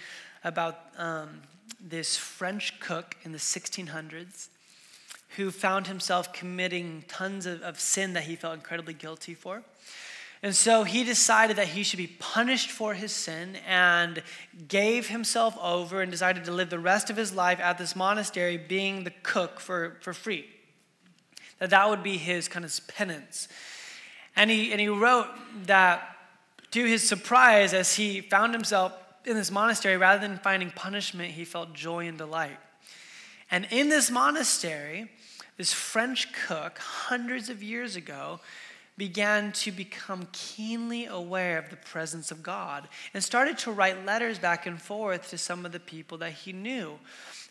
about 0.43 0.77
um, 0.97 1.41
this 1.79 2.17
French 2.17 2.77
cook 2.81 3.15
in 3.23 3.31
the 3.31 3.37
1600s 3.37 4.49
who 5.37 5.51
found 5.51 5.87
himself 5.87 6.33
committing 6.33 7.05
tons 7.07 7.45
of, 7.45 7.61
of 7.61 7.79
sin 7.79 8.13
that 8.13 8.23
he 8.23 8.35
felt 8.35 8.55
incredibly 8.55 8.93
guilty 8.93 9.33
for. 9.33 9.63
And 10.41 10.55
so 10.55 10.83
he 10.83 11.03
decided 11.03 11.57
that 11.57 11.67
he 11.67 11.83
should 11.83 11.97
be 11.97 12.07
punished 12.07 12.71
for 12.71 12.93
his 12.93 13.11
sin 13.11 13.57
and 13.67 14.23
gave 14.67 15.09
himself 15.09 15.57
over 15.61 16.01
and 16.01 16.09
decided 16.09 16.45
to 16.45 16.51
live 16.51 16.69
the 16.69 16.79
rest 16.79 17.09
of 17.09 17.17
his 17.17 17.33
life 17.33 17.59
at 17.59 17.77
this 17.77 17.95
monastery 17.95 18.55
being 18.55 19.03
the 19.03 19.13
cook 19.21 19.59
for, 19.59 19.97
for 19.99 20.13
free. 20.13 20.45
That 21.59 21.71
that 21.71 21.89
would 21.89 22.03
be 22.03 22.17
his 22.17 22.47
kind 22.47 22.63
of 22.63 22.79
penance. 22.87 23.49
And 24.35 24.49
he, 24.49 24.71
and 24.71 24.79
he 24.79 24.87
wrote 24.87 25.27
that 25.65 26.15
to 26.71 26.85
his 26.85 27.05
surprise, 27.05 27.73
as 27.73 27.95
he 27.95 28.21
found 28.21 28.53
himself 28.53 28.93
in 29.25 29.35
this 29.35 29.51
monastery, 29.51 29.97
rather 29.97 30.25
than 30.25 30.37
finding 30.37 30.71
punishment, 30.71 31.31
he 31.31 31.43
felt 31.43 31.73
joy 31.73 32.07
and 32.07 32.17
delight. 32.17 32.57
And 33.51 33.67
in 33.71 33.89
this 33.89 34.09
monastery, 34.09 35.09
this 35.57 35.73
French 35.73 36.31
cook, 36.31 36.77
hundreds 36.77 37.49
of 37.49 37.61
years 37.61 37.95
ago, 37.97 38.39
began 38.99 39.51
to 39.53 39.71
become 39.71 40.27
keenly 40.31 41.05
aware 41.05 41.57
of 41.57 41.69
the 41.69 41.77
presence 41.77 42.29
of 42.29 42.43
God 42.43 42.87
and 43.13 43.23
started 43.23 43.57
to 43.59 43.71
write 43.71 44.05
letters 44.05 44.37
back 44.37 44.67
and 44.67 44.79
forth 44.79 45.29
to 45.29 45.37
some 45.37 45.65
of 45.65 45.71
the 45.71 45.79
people 45.79 46.19
that 46.19 46.33
he 46.33 46.53
knew. 46.53 46.99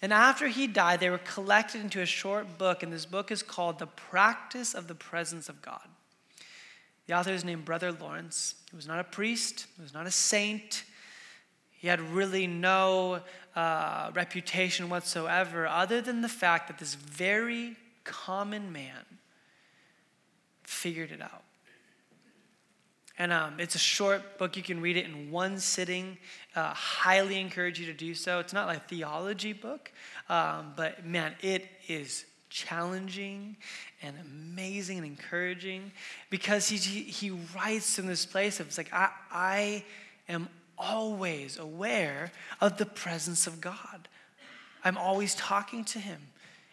And 0.00 0.12
after 0.12 0.46
he 0.46 0.68
died, 0.68 1.00
they 1.00 1.10
were 1.10 1.18
collected 1.18 1.80
into 1.80 2.00
a 2.00 2.06
short 2.06 2.58
book, 2.58 2.84
and 2.84 2.92
this 2.92 3.06
book 3.06 3.32
is 3.32 3.42
called 3.42 3.78
The 3.78 3.86
Practice 3.86 4.74
of 4.74 4.86
the 4.86 4.94
Presence 4.94 5.48
of 5.48 5.60
God. 5.60 5.80
The 7.06 7.14
author 7.14 7.32
is 7.32 7.44
named 7.44 7.64
Brother 7.64 7.90
Lawrence. 7.90 8.54
He 8.70 8.76
was 8.76 8.86
not 8.86 9.00
a 9.00 9.04
priest, 9.04 9.66
he 9.76 9.82
was 9.82 9.94
not 9.94 10.06
a 10.06 10.12
saint. 10.12 10.84
He 11.72 11.88
had 11.88 12.00
really 12.00 12.46
no 12.46 13.20
uh, 13.56 14.10
reputation 14.12 14.90
whatsoever, 14.90 15.66
other 15.66 16.00
than 16.00 16.20
the 16.20 16.28
fact 16.28 16.68
that 16.68 16.78
this 16.78 16.94
very 16.94 17.76
common 18.04 18.72
man 18.72 19.17
figured 20.68 21.10
it 21.10 21.22
out. 21.22 21.44
And 23.18 23.32
um, 23.32 23.58
it's 23.58 23.74
a 23.74 23.80
short 23.80 24.38
book. 24.38 24.56
You 24.56 24.62
can 24.62 24.80
read 24.80 24.96
it 24.96 25.06
in 25.06 25.30
one 25.30 25.58
sitting. 25.58 26.18
Uh, 26.54 26.72
highly 26.74 27.40
encourage 27.40 27.80
you 27.80 27.86
to 27.86 27.92
do 27.92 28.14
so. 28.14 28.38
It's 28.38 28.52
not 28.52 28.68
like 28.68 28.76
a 28.76 28.80
theology 28.88 29.52
book, 29.52 29.90
um, 30.28 30.74
but 30.76 31.04
man, 31.04 31.34
it 31.40 31.66
is 31.88 32.26
challenging 32.50 33.56
and 34.02 34.16
amazing 34.20 34.98
and 34.98 35.06
encouraging 35.06 35.90
because 36.30 36.68
he, 36.68 36.76
he 36.76 37.30
writes 37.56 37.98
in 37.98 38.06
this 38.06 38.24
place 38.24 38.60
of 38.60 38.66
it's 38.66 38.78
like, 38.78 38.92
I, 38.92 39.10
I 39.32 39.84
am 40.28 40.48
always 40.76 41.58
aware 41.58 42.30
of 42.60 42.76
the 42.76 42.86
presence 42.86 43.46
of 43.46 43.60
God. 43.60 44.08
I'm 44.84 44.96
always 44.96 45.34
talking 45.34 45.84
to 45.86 45.98
him. 45.98 46.20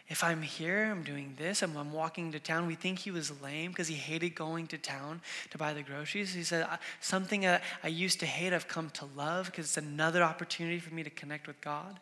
If 0.08 0.22
I'm 0.22 0.42
here, 0.42 0.84
I'm 0.84 1.02
doing 1.02 1.34
this, 1.36 1.62
I'm, 1.62 1.76
I'm 1.76 1.92
walking 1.92 2.30
to 2.30 2.38
town. 2.38 2.68
We 2.68 2.76
think 2.76 3.00
he 3.00 3.10
was 3.10 3.42
lame 3.42 3.72
because 3.72 3.88
he 3.88 3.96
hated 3.96 4.36
going 4.36 4.68
to 4.68 4.78
town 4.78 5.20
to 5.50 5.58
buy 5.58 5.72
the 5.72 5.82
groceries. 5.82 6.32
He 6.32 6.44
said, 6.44 6.66
Something 7.00 7.44
I, 7.44 7.60
I 7.82 7.88
used 7.88 8.20
to 8.20 8.26
hate, 8.26 8.52
I've 8.52 8.68
come 8.68 8.90
to 8.90 9.06
love 9.16 9.46
because 9.46 9.66
it's 9.66 9.76
another 9.76 10.22
opportunity 10.22 10.78
for 10.78 10.94
me 10.94 11.02
to 11.02 11.10
connect 11.10 11.48
with 11.48 11.60
God. 11.60 11.98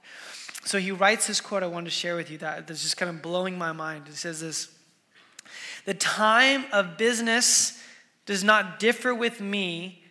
So 0.65 0.79
he 0.79 0.91
writes 0.91 1.29
this 1.29 1.41
quote 1.41 1.63
I 1.63 1.67
wanted 1.67 1.87
to 1.87 1.93
share 1.93 2.15
with 2.15 2.31
you 2.31 2.37
that, 2.39 2.67
that's 2.67 2.83
just 2.83 2.99
kind 2.99 3.09
of 3.09 3.23
blowing 3.23 3.57
my 3.57 3.73
mind. 3.73 4.07
He 4.07 4.13
says 4.13 4.41
this 4.41 4.71
The 5.87 5.95
time 5.95 6.67
of 6.73 6.99
business 6.99 7.83
does 8.27 8.45
not 8.45 8.79
differ 8.79 9.15
with 9.15 9.41
me 9.41 10.03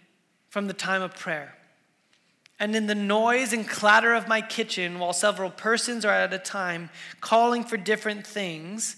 from 0.49 0.65
the 0.65 0.73
time 0.73 1.03
of 1.03 1.15
prayer. 1.15 1.55
And 2.59 2.75
in 2.75 2.87
the 2.87 2.95
noise 2.95 3.51
and 3.51 3.67
clatter 3.67 4.13
of 4.13 4.27
my 4.27 4.41
kitchen, 4.41 4.99
while 4.99 5.13
several 5.13 5.49
persons 5.49 6.05
are 6.05 6.13
at 6.13 6.33
a 6.33 6.37
time 6.37 6.89
calling 7.19 7.63
for 7.63 7.77
different 7.77 8.25
things, 8.25 8.95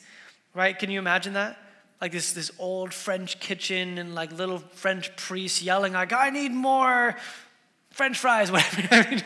right? 0.54 0.78
Can 0.78 0.92
you 0.92 1.00
imagine 1.00 1.34
that? 1.34 1.58
Like 2.02 2.12
this, 2.12 2.34
this 2.34 2.52
old 2.60 2.94
French 2.94 3.40
kitchen 3.40 3.98
and 3.98 4.14
like 4.14 4.32
little 4.32 4.60
French 4.60 5.16
priests 5.16 5.64
yelling, 5.64 5.94
like, 5.94 6.14
I 6.14 6.30
need 6.30 6.52
more 6.52 7.16
French 7.92 8.18
fries, 8.18 8.52
whatever. 8.52 9.22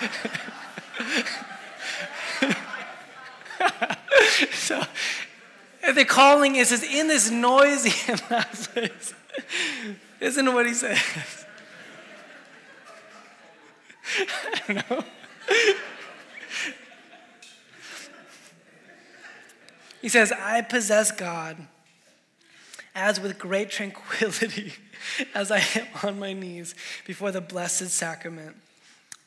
so 4.52 4.82
the 5.94 6.04
calling 6.04 6.56
is, 6.56 6.72
is 6.72 6.82
in 6.82 7.08
this 7.08 7.30
noisy 7.30 7.90
place. 8.16 9.14
Isn't 10.20 10.52
what 10.52 10.66
he 10.66 10.74
says? 10.74 11.39
I 14.18 14.60
don't 14.66 14.90
know. 14.90 15.04
he 20.02 20.08
says, 20.08 20.32
I 20.32 20.62
possess 20.62 21.12
God 21.12 21.56
as 22.94 23.20
with 23.20 23.38
great 23.38 23.70
tranquility 23.70 24.72
as 25.34 25.50
I 25.50 25.58
am 25.74 25.86
on 26.02 26.18
my 26.18 26.32
knees 26.32 26.74
before 27.06 27.32
the 27.32 27.40
blessed 27.40 27.88
sacrament. 27.90 28.56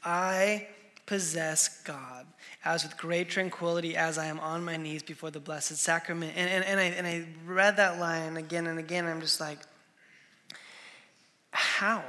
I 0.03 0.67
possess 1.05 1.81
God 1.83 2.25
as 2.65 2.83
with 2.83 2.97
great 2.97 3.29
tranquility 3.29 3.95
as 3.95 4.17
I 4.17 4.25
am 4.25 4.39
on 4.39 4.63
my 4.63 4.77
knees 4.77 5.03
before 5.03 5.31
the 5.31 5.39
blessed 5.39 5.77
sacrament. 5.77 6.33
And, 6.35 6.49
and, 6.49 6.63
and, 6.65 6.79
I, 6.79 6.83
and 6.83 7.07
I 7.07 7.25
read 7.45 7.77
that 7.77 7.99
line 7.99 8.37
again 8.37 8.67
and 8.67 8.79
again. 8.79 9.05
And 9.05 9.13
I'm 9.13 9.21
just 9.21 9.39
like, 9.39 9.59
how? 11.51 12.03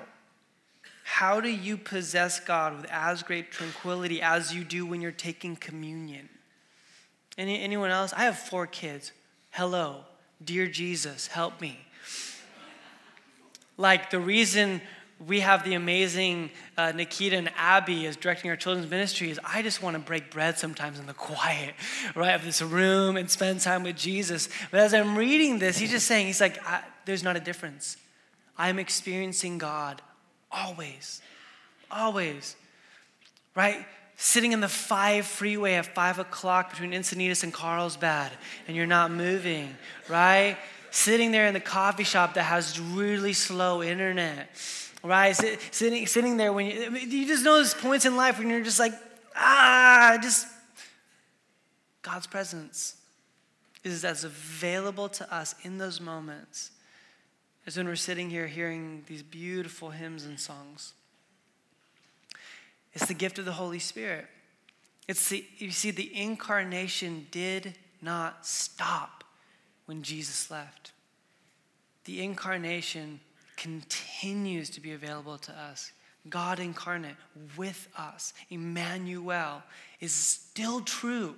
How 1.14 1.40
do 1.40 1.48
you 1.48 1.76
possess 1.76 2.40
God 2.40 2.74
with 2.74 2.90
as 2.90 3.22
great 3.22 3.52
tranquility 3.52 4.20
as 4.20 4.52
you 4.52 4.64
do 4.64 4.84
when 4.84 5.00
you're 5.00 5.12
taking 5.12 5.54
communion? 5.54 6.28
Any, 7.38 7.62
anyone 7.62 7.90
else? 7.90 8.12
I 8.12 8.24
have 8.24 8.36
four 8.36 8.66
kids. 8.66 9.12
Hello, 9.52 10.00
dear 10.44 10.66
Jesus, 10.66 11.28
help 11.28 11.60
me. 11.60 11.78
Like 13.76 14.10
the 14.10 14.18
reason 14.18 14.80
we 15.24 15.38
have 15.38 15.62
the 15.62 15.74
amazing 15.74 16.50
uh, 16.76 16.90
Nikita 16.90 17.36
and 17.36 17.52
Abby 17.56 18.06
as 18.06 18.16
directing 18.16 18.50
our 18.50 18.56
children's 18.56 18.90
ministry 18.90 19.30
is 19.30 19.38
I 19.44 19.62
just 19.62 19.80
want 19.80 19.94
to 19.94 20.00
break 20.00 20.32
bread 20.32 20.58
sometimes 20.58 20.98
in 20.98 21.06
the 21.06 21.14
quiet, 21.14 21.76
right, 22.16 22.34
of 22.34 22.42
this 22.42 22.60
room 22.60 23.16
and 23.16 23.30
spend 23.30 23.60
time 23.60 23.84
with 23.84 23.94
Jesus. 23.94 24.48
But 24.72 24.80
as 24.80 24.92
I'm 24.92 25.16
reading 25.16 25.60
this, 25.60 25.78
he's 25.78 25.92
just 25.92 26.08
saying, 26.08 26.26
he's 26.26 26.40
like, 26.40 26.58
there's 27.04 27.22
not 27.22 27.36
a 27.36 27.40
difference. 27.40 27.98
I'm 28.58 28.80
experiencing 28.80 29.58
God 29.58 30.02
Always. 30.54 31.20
Always. 31.90 32.56
Right? 33.54 33.84
Sitting 34.16 34.52
in 34.52 34.60
the 34.60 34.68
five 34.68 35.26
freeway 35.26 35.74
at 35.74 35.86
five 35.86 36.18
o'clock 36.18 36.70
between 36.70 36.92
Encinitas 36.92 37.42
and 37.42 37.52
Carlsbad, 37.52 38.30
and 38.68 38.76
you're 38.76 38.86
not 38.86 39.10
moving, 39.10 39.74
right? 40.08 40.56
Sitting 40.92 41.32
there 41.32 41.46
in 41.46 41.54
the 41.54 41.60
coffee 41.60 42.04
shop 42.04 42.34
that 42.34 42.44
has 42.44 42.78
really 42.78 43.32
slow 43.32 43.82
internet, 43.82 44.48
right? 45.02 45.34
Sitting, 45.72 46.06
sitting 46.06 46.36
there 46.36 46.52
when 46.52 46.66
you, 46.66 46.96
you 46.96 47.26
just 47.26 47.44
know 47.44 47.56
those 47.56 47.74
points 47.74 48.04
in 48.04 48.16
life 48.16 48.38
when 48.38 48.48
you're 48.48 48.62
just 48.62 48.78
like, 48.78 48.92
ah, 49.34 50.16
just 50.22 50.46
God's 52.02 52.28
presence 52.28 52.94
is 53.82 54.04
as 54.04 54.22
available 54.22 55.08
to 55.08 55.34
us 55.34 55.56
in 55.64 55.78
those 55.78 56.00
moments 56.00 56.70
as 57.66 57.76
when 57.76 57.86
we're 57.86 57.96
sitting 57.96 58.30
here 58.30 58.46
hearing 58.46 59.04
these 59.06 59.22
beautiful 59.22 59.90
hymns 59.90 60.24
and 60.24 60.38
songs. 60.38 60.92
It's 62.92 63.06
the 63.06 63.14
gift 63.14 63.38
of 63.38 63.44
the 63.44 63.52
Holy 63.52 63.78
Spirit. 63.78 64.26
It's 65.08 65.28
the, 65.28 65.44
you 65.58 65.70
see, 65.70 65.90
the 65.90 66.14
incarnation 66.14 67.26
did 67.30 67.74
not 68.00 68.46
stop 68.46 69.24
when 69.86 70.02
Jesus 70.02 70.50
left. 70.50 70.92
The 72.04 72.22
incarnation 72.22 73.20
continues 73.56 74.70
to 74.70 74.80
be 74.80 74.92
available 74.92 75.38
to 75.38 75.52
us. 75.52 75.92
God 76.28 76.58
incarnate 76.58 77.16
with 77.56 77.88
us, 77.96 78.32
Emmanuel, 78.50 79.62
is 80.00 80.12
still 80.12 80.80
true 80.80 81.34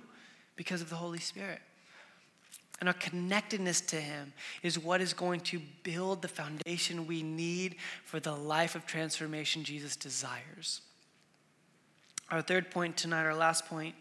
because 0.55 0.81
of 0.81 0.89
the 0.89 0.95
Holy 0.95 1.19
Spirit. 1.19 1.59
And 2.79 2.87
our 2.87 2.93
connectedness 2.93 3.81
to 3.81 3.95
Him 3.95 4.33
is 4.61 4.77
what 4.77 5.01
is 5.01 5.13
going 5.13 5.39
to 5.41 5.59
build 5.83 6.21
the 6.21 6.27
foundation 6.27 7.07
we 7.07 7.23
need 7.23 7.75
for 8.05 8.19
the 8.19 8.35
life 8.35 8.75
of 8.75 8.85
transformation 8.85 9.63
Jesus 9.63 9.95
desires. 9.95 10.81
Our 12.29 12.41
third 12.41 12.69
point 12.69 12.97
tonight, 12.97 13.23
our 13.23 13.35
last 13.35 13.65
point, 13.65 13.95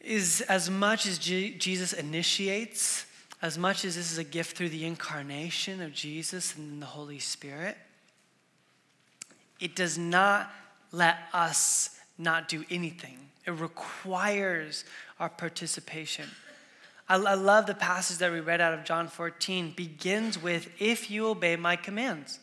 is 0.00 0.40
as 0.42 0.70
much 0.70 1.06
as 1.06 1.18
G- 1.18 1.54
Jesus 1.56 1.92
initiates, 1.92 3.06
as 3.42 3.58
much 3.58 3.84
as 3.84 3.96
this 3.96 4.10
is 4.10 4.18
a 4.18 4.24
gift 4.24 4.56
through 4.56 4.70
the 4.70 4.86
incarnation 4.86 5.80
of 5.82 5.92
Jesus 5.92 6.56
and 6.56 6.80
the 6.80 6.86
Holy 6.86 7.18
Spirit, 7.18 7.76
it 9.60 9.76
does 9.76 9.98
not 9.98 10.50
let 10.90 11.18
us 11.32 11.98
not 12.18 12.48
do 12.48 12.64
anything. 12.70 13.18
It 13.46 13.52
requires 13.52 14.84
our 15.18 15.28
participation. 15.28 16.26
I, 17.10 17.16
I 17.16 17.34
love 17.34 17.66
the 17.66 17.74
passage 17.74 18.18
that 18.18 18.30
we 18.30 18.38
read 18.38 18.60
out 18.60 18.72
of 18.72 18.84
John 18.84 19.08
14, 19.08 19.72
begins 19.72 20.40
with, 20.40 20.70
If 20.78 21.10
you 21.10 21.26
obey 21.26 21.56
my 21.56 21.74
commands. 21.74 22.38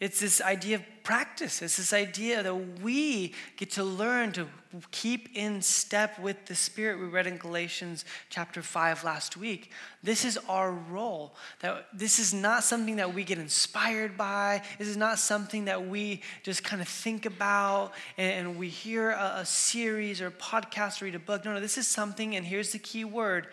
It's 0.00 0.18
this 0.18 0.40
idea 0.40 0.76
of 0.76 0.82
practice. 1.04 1.62
It's 1.62 1.76
this 1.76 1.92
idea 1.92 2.42
that 2.42 2.54
we 2.82 3.34
get 3.56 3.70
to 3.72 3.84
learn 3.84 4.32
to 4.32 4.48
keep 4.90 5.28
in 5.34 5.60
step 5.60 6.18
with 6.18 6.46
the 6.46 6.54
Spirit 6.54 6.98
we 6.98 7.06
read 7.06 7.26
in 7.26 7.36
Galatians 7.36 8.04
chapter 8.30 8.62
5 8.62 9.04
last 9.04 9.36
week. 9.36 9.70
This 10.02 10.24
is 10.24 10.38
our 10.48 10.72
role. 10.72 11.34
That 11.60 11.86
this 11.92 12.18
is 12.18 12.32
not 12.32 12.64
something 12.64 12.96
that 12.96 13.12
we 13.14 13.24
get 13.24 13.38
inspired 13.38 14.16
by. 14.16 14.62
This 14.78 14.88
is 14.88 14.96
not 14.96 15.18
something 15.18 15.66
that 15.66 15.86
we 15.86 16.22
just 16.42 16.64
kind 16.64 16.80
of 16.80 16.88
think 16.88 17.26
about 17.26 17.92
and, 18.16 18.48
and 18.48 18.58
we 18.58 18.68
hear 18.68 19.10
a, 19.10 19.34
a 19.38 19.46
series 19.46 20.20
or 20.20 20.28
a 20.28 20.32
podcast 20.32 21.02
or 21.02 21.06
read 21.06 21.14
a 21.14 21.18
book. 21.18 21.44
No, 21.44 21.54
no, 21.54 21.60
this 21.60 21.78
is 21.78 21.86
something, 21.86 22.36
and 22.36 22.46
here's 22.46 22.72
the 22.72 22.78
key 22.78 23.04
word 23.04 23.48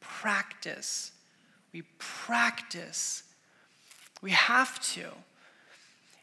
practice. 0.00 1.12
We 1.72 1.82
practice. 1.98 3.22
We 4.20 4.32
have 4.32 4.80
to. 4.92 5.10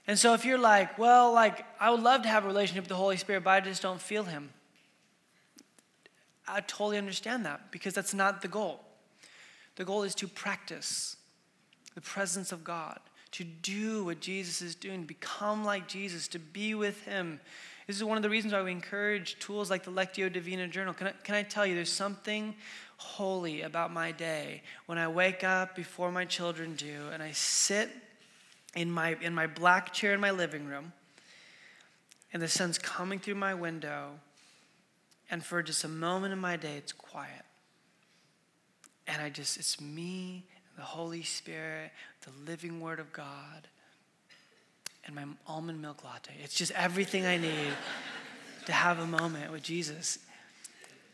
And 0.07 0.17
so 0.17 0.33
if 0.33 0.45
you're 0.45 0.57
like, 0.57 0.97
well, 0.97 1.33
like, 1.33 1.65
I 1.79 1.89
would 1.91 2.01
love 2.01 2.21
to 2.23 2.29
have 2.29 2.45
a 2.45 2.47
relationship 2.47 2.85
with 2.85 2.89
the 2.89 2.95
Holy 2.95 3.17
Spirit, 3.17 3.43
but 3.43 3.49
I 3.51 3.59
just 3.59 3.81
don't 3.81 4.01
feel 4.01 4.23
Him, 4.23 4.49
I 6.47 6.61
totally 6.61 6.97
understand 6.97 7.45
that 7.45 7.71
because 7.71 7.93
that's 7.93 8.13
not 8.13 8.41
the 8.41 8.47
goal. 8.47 8.79
The 9.75 9.83
goal 9.83 10.03
is 10.03 10.15
to 10.15 10.27
practice 10.27 11.17
the 11.93 12.01
presence 12.01 12.53
of 12.53 12.63
God, 12.63 12.99
to 13.31 13.43
do 13.43 14.05
what 14.05 14.21
Jesus 14.21 14.61
is 14.61 14.75
doing, 14.75 15.03
become 15.03 15.65
like 15.65 15.89
Jesus, 15.89 16.29
to 16.29 16.39
be 16.39 16.73
with 16.73 17.03
Him. 17.03 17.41
This 17.85 17.97
is 17.97 18.03
one 18.03 18.17
of 18.17 18.23
the 18.23 18.29
reasons 18.29 18.53
why 18.53 18.61
we 18.61 18.71
encourage 18.71 19.37
tools 19.39 19.69
like 19.69 19.83
the 19.83 19.91
Lectio 19.91 20.31
Divina 20.31 20.67
Journal. 20.67 20.93
Can 20.93 21.07
I, 21.07 21.13
can 21.23 21.35
I 21.35 21.43
tell 21.43 21.65
you, 21.65 21.75
there's 21.75 21.91
something 21.91 22.55
holy 22.97 23.61
about 23.61 23.91
my 23.91 24.11
day 24.11 24.61
when 24.85 24.97
I 24.97 25.07
wake 25.07 25.43
up 25.43 25.75
before 25.75 26.11
my 26.11 26.25
children 26.25 26.75
do 26.75 27.09
and 27.13 27.21
I 27.21 27.31
sit 27.31 27.89
in 28.77 28.91
my, 28.91 29.17
in 29.21 29.33
my 29.33 29.47
black 29.47 29.91
chair 29.91 30.13
in 30.13 30.19
my 30.19 30.29
living 30.29 30.67
room 30.67 30.93
and 32.31 32.41
the 32.41 32.47
sun's 32.47 32.77
coming 32.77 33.17
through 33.17 33.33
my 33.33 33.55
window 33.55 34.11
and 35.31 35.43
for 35.43 35.63
just 35.63 35.83
a 35.83 35.87
moment 35.87 36.31
in 36.31 36.37
my 36.37 36.55
day 36.55 36.75
it's 36.77 36.93
quiet. 36.93 37.43
And 39.07 39.19
i 39.19 39.29
just 39.29 39.57
it's 39.57 39.81
me 39.81 40.45
the 40.75 40.83
holy 40.83 41.23
spirit 41.23 41.91
the 42.21 42.31
living 42.49 42.79
word 42.79 42.99
of 42.99 43.11
god 43.11 43.67
and 45.05 45.15
my 45.15 45.23
almond 45.47 45.81
milk 45.81 46.03
latte. 46.03 46.33
It's 46.43 46.53
just 46.53 46.71
everything 46.73 47.25
i 47.25 47.37
need 47.37 47.73
to 48.67 48.71
have 48.71 48.99
a 48.99 49.07
moment 49.07 49.51
with 49.51 49.63
jesus. 49.63 50.19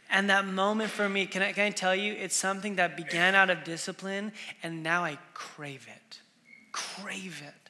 And 0.09 0.29
that 0.29 0.45
moment 0.45 0.91
for 0.91 1.07
me 1.07 1.27
can 1.27 1.41
I, 1.41 1.53
can 1.53 1.67
I 1.67 1.69
tell 1.69 1.95
you 1.95 2.11
it's 2.11 2.35
something 2.35 2.75
that 2.75 2.97
began 2.97 3.35
out 3.35 3.49
of 3.49 3.63
discipline 3.63 4.33
and 4.63 4.83
now 4.83 5.05
i 5.05 5.17
crave 5.33 5.87
it 5.87 6.19
crave 7.01 7.41
it 7.45 7.69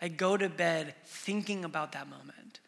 i 0.00 0.08
go 0.08 0.36
to 0.36 0.48
bed 0.48 0.94
thinking 1.04 1.64
about 1.64 1.92
that 1.92 2.08
moment 2.08 2.60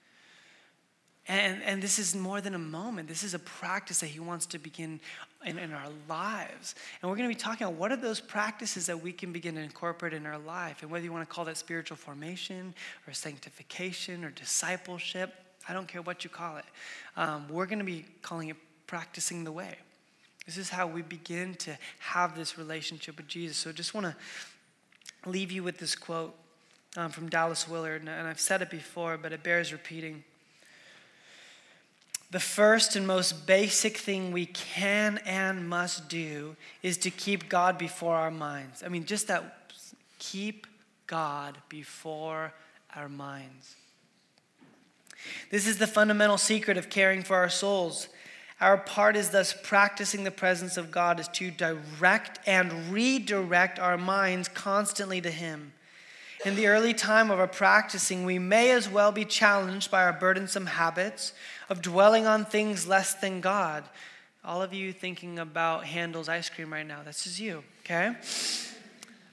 and, 1.30 1.62
and 1.62 1.80
this 1.80 2.00
is 2.00 2.16
more 2.16 2.40
than 2.40 2.56
a 2.56 2.58
moment. 2.58 3.06
This 3.06 3.22
is 3.22 3.34
a 3.34 3.38
practice 3.38 4.00
that 4.00 4.08
he 4.08 4.18
wants 4.18 4.46
to 4.46 4.58
begin 4.58 4.98
in, 5.46 5.58
in 5.58 5.72
our 5.72 5.88
lives. 6.08 6.74
And 7.00 7.08
we're 7.08 7.16
going 7.16 7.28
to 7.28 7.34
be 7.34 7.40
talking 7.40 7.68
about 7.68 7.78
what 7.78 7.92
are 7.92 7.96
those 7.96 8.18
practices 8.18 8.86
that 8.86 9.00
we 9.00 9.12
can 9.12 9.30
begin 9.30 9.54
to 9.54 9.60
incorporate 9.60 10.12
in 10.12 10.26
our 10.26 10.38
life. 10.38 10.82
And 10.82 10.90
whether 10.90 11.04
you 11.04 11.12
want 11.12 11.28
to 11.28 11.32
call 11.32 11.44
that 11.44 11.56
spiritual 11.56 11.96
formation 11.96 12.74
or 13.06 13.12
sanctification 13.12 14.24
or 14.24 14.30
discipleship, 14.30 15.32
I 15.68 15.72
don't 15.72 15.86
care 15.86 16.02
what 16.02 16.24
you 16.24 16.30
call 16.30 16.56
it. 16.56 16.64
Um, 17.16 17.46
we're 17.48 17.66
going 17.66 17.78
to 17.78 17.84
be 17.84 18.06
calling 18.22 18.48
it 18.48 18.56
practicing 18.88 19.44
the 19.44 19.52
way. 19.52 19.76
This 20.46 20.56
is 20.56 20.68
how 20.68 20.88
we 20.88 21.02
begin 21.02 21.54
to 21.56 21.78
have 22.00 22.34
this 22.34 22.58
relationship 22.58 23.18
with 23.18 23.28
Jesus. 23.28 23.56
So 23.56 23.70
I 23.70 23.72
just 23.72 23.94
want 23.94 24.06
to 24.06 24.16
leave 25.26 25.52
you 25.52 25.62
with 25.62 25.78
this 25.78 25.94
quote 25.94 26.34
um, 26.96 27.10
from 27.10 27.28
Dallas 27.28 27.68
Willard. 27.68 28.02
And 28.02 28.10
I've 28.10 28.40
said 28.40 28.62
it 28.62 28.70
before, 28.70 29.16
but 29.16 29.32
it 29.32 29.42
bears 29.42 29.72
repeating 29.72 30.24
the 32.30 32.40
first 32.40 32.94
and 32.94 33.06
most 33.06 33.46
basic 33.46 33.96
thing 33.96 34.30
we 34.30 34.46
can 34.46 35.18
and 35.26 35.68
must 35.68 36.08
do 36.08 36.54
is 36.82 36.96
to 36.98 37.10
keep 37.10 37.48
God 37.48 37.76
before 37.76 38.14
our 38.14 38.30
minds. 38.30 38.84
I 38.84 38.88
mean, 38.88 39.04
just 39.04 39.26
that, 39.26 39.72
keep 40.20 40.66
God 41.08 41.58
before 41.68 42.52
our 42.94 43.08
minds. 43.08 43.74
This 45.50 45.66
is 45.66 45.78
the 45.78 45.88
fundamental 45.88 46.38
secret 46.38 46.76
of 46.76 46.88
caring 46.88 47.22
for 47.22 47.36
our 47.36 47.48
souls. 47.48 48.08
Our 48.60 48.76
part 48.76 49.16
is 49.16 49.30
thus 49.30 49.54
practicing 49.62 50.24
the 50.24 50.30
presence 50.30 50.76
of 50.76 50.90
God 50.90 51.18
is 51.18 51.28
to 51.28 51.50
direct 51.50 52.40
and 52.46 52.92
redirect 52.92 53.78
our 53.78 53.96
minds 53.96 54.48
constantly 54.48 55.20
to 55.22 55.30
Him. 55.30 55.72
In 56.44 56.56
the 56.56 56.66
early 56.66 56.94
time 56.94 57.30
of 57.30 57.38
our 57.38 57.46
practicing, 57.46 58.24
we 58.24 58.38
may 58.38 58.70
as 58.70 58.88
well 58.88 59.12
be 59.12 59.24
challenged 59.24 59.90
by 59.90 60.04
our 60.04 60.12
burdensome 60.12 60.66
habits 60.66 61.32
of 61.68 61.82
dwelling 61.82 62.26
on 62.26 62.44
things 62.44 62.86
less 62.86 63.14
than 63.14 63.40
God. 63.40 63.84
All 64.44 64.62
of 64.62 64.72
you 64.72 64.92
thinking 64.92 65.38
about 65.38 65.84
Handel's 65.84 66.28
ice 66.28 66.48
cream 66.48 66.72
right 66.72 66.86
now, 66.86 67.02
this 67.02 67.26
is 67.26 67.40
you, 67.40 67.62
okay? 67.84 68.14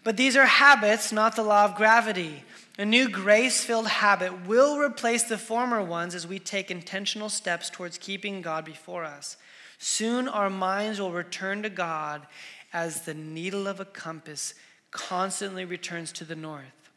But 0.04 0.18
these 0.18 0.36
are 0.38 0.46
habits, 0.46 1.12
not 1.12 1.36
the 1.36 1.44
law 1.44 1.66
of 1.66 1.76
gravity. 1.76 2.44
A 2.78 2.86
new 2.86 3.10
grace 3.10 3.64
filled 3.64 3.88
habit 3.88 4.46
will 4.46 4.78
replace 4.78 5.24
the 5.24 5.38
former 5.38 5.82
ones 5.82 6.14
as 6.14 6.28
we 6.28 6.38
take 6.38 6.70
intentional 6.70 7.30
steps 7.30 7.72
towards 7.72 7.98
keeping 7.98 8.42
God 8.42 8.66
before 8.66 9.04
us. 9.04 9.36
Soon 9.80 10.28
our 10.28 10.50
minds 10.50 11.00
will 11.00 11.12
return 11.12 11.64
to 11.64 11.70
God 11.70 12.28
as 12.72 13.02
the 13.02 13.16
needle 13.16 13.68
of 13.68 13.80
a 13.80 13.86
compass 13.86 14.54
constantly 14.92 15.66
returns 15.66 16.12
to 16.14 16.24
the 16.24 16.36
north. 16.36 16.92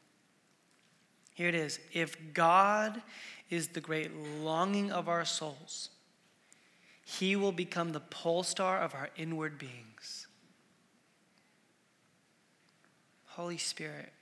Here 1.34 1.48
it 1.48 1.54
is. 1.54 1.78
If 1.92 2.34
God 2.34 3.00
is 3.48 3.68
the 3.68 3.80
great 3.80 4.10
longing 4.14 4.92
of 4.92 5.08
our 5.08 5.24
souls, 5.24 5.88
he 7.04 7.36
will 7.36 7.52
become 7.52 7.92
the 7.92 8.00
pole 8.00 8.42
star 8.42 8.78
of 8.78 8.94
our 8.94 9.08
inward 9.16 9.58
beings. 9.58 10.26
Holy 13.28 13.56
Spirit, 13.56 14.12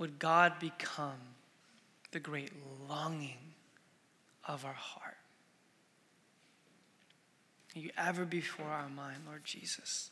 would 0.00 0.18
God 0.18 0.58
become 0.58 1.20
the 2.10 2.18
great 2.18 2.50
longing 2.88 3.52
of 4.48 4.64
our 4.64 4.72
heart? 4.72 5.18
Are 7.76 7.78
you 7.78 7.90
ever 7.96 8.24
before 8.24 8.66
our 8.66 8.88
mind, 8.88 9.18
Lord 9.26 9.44
Jesus? 9.44 10.10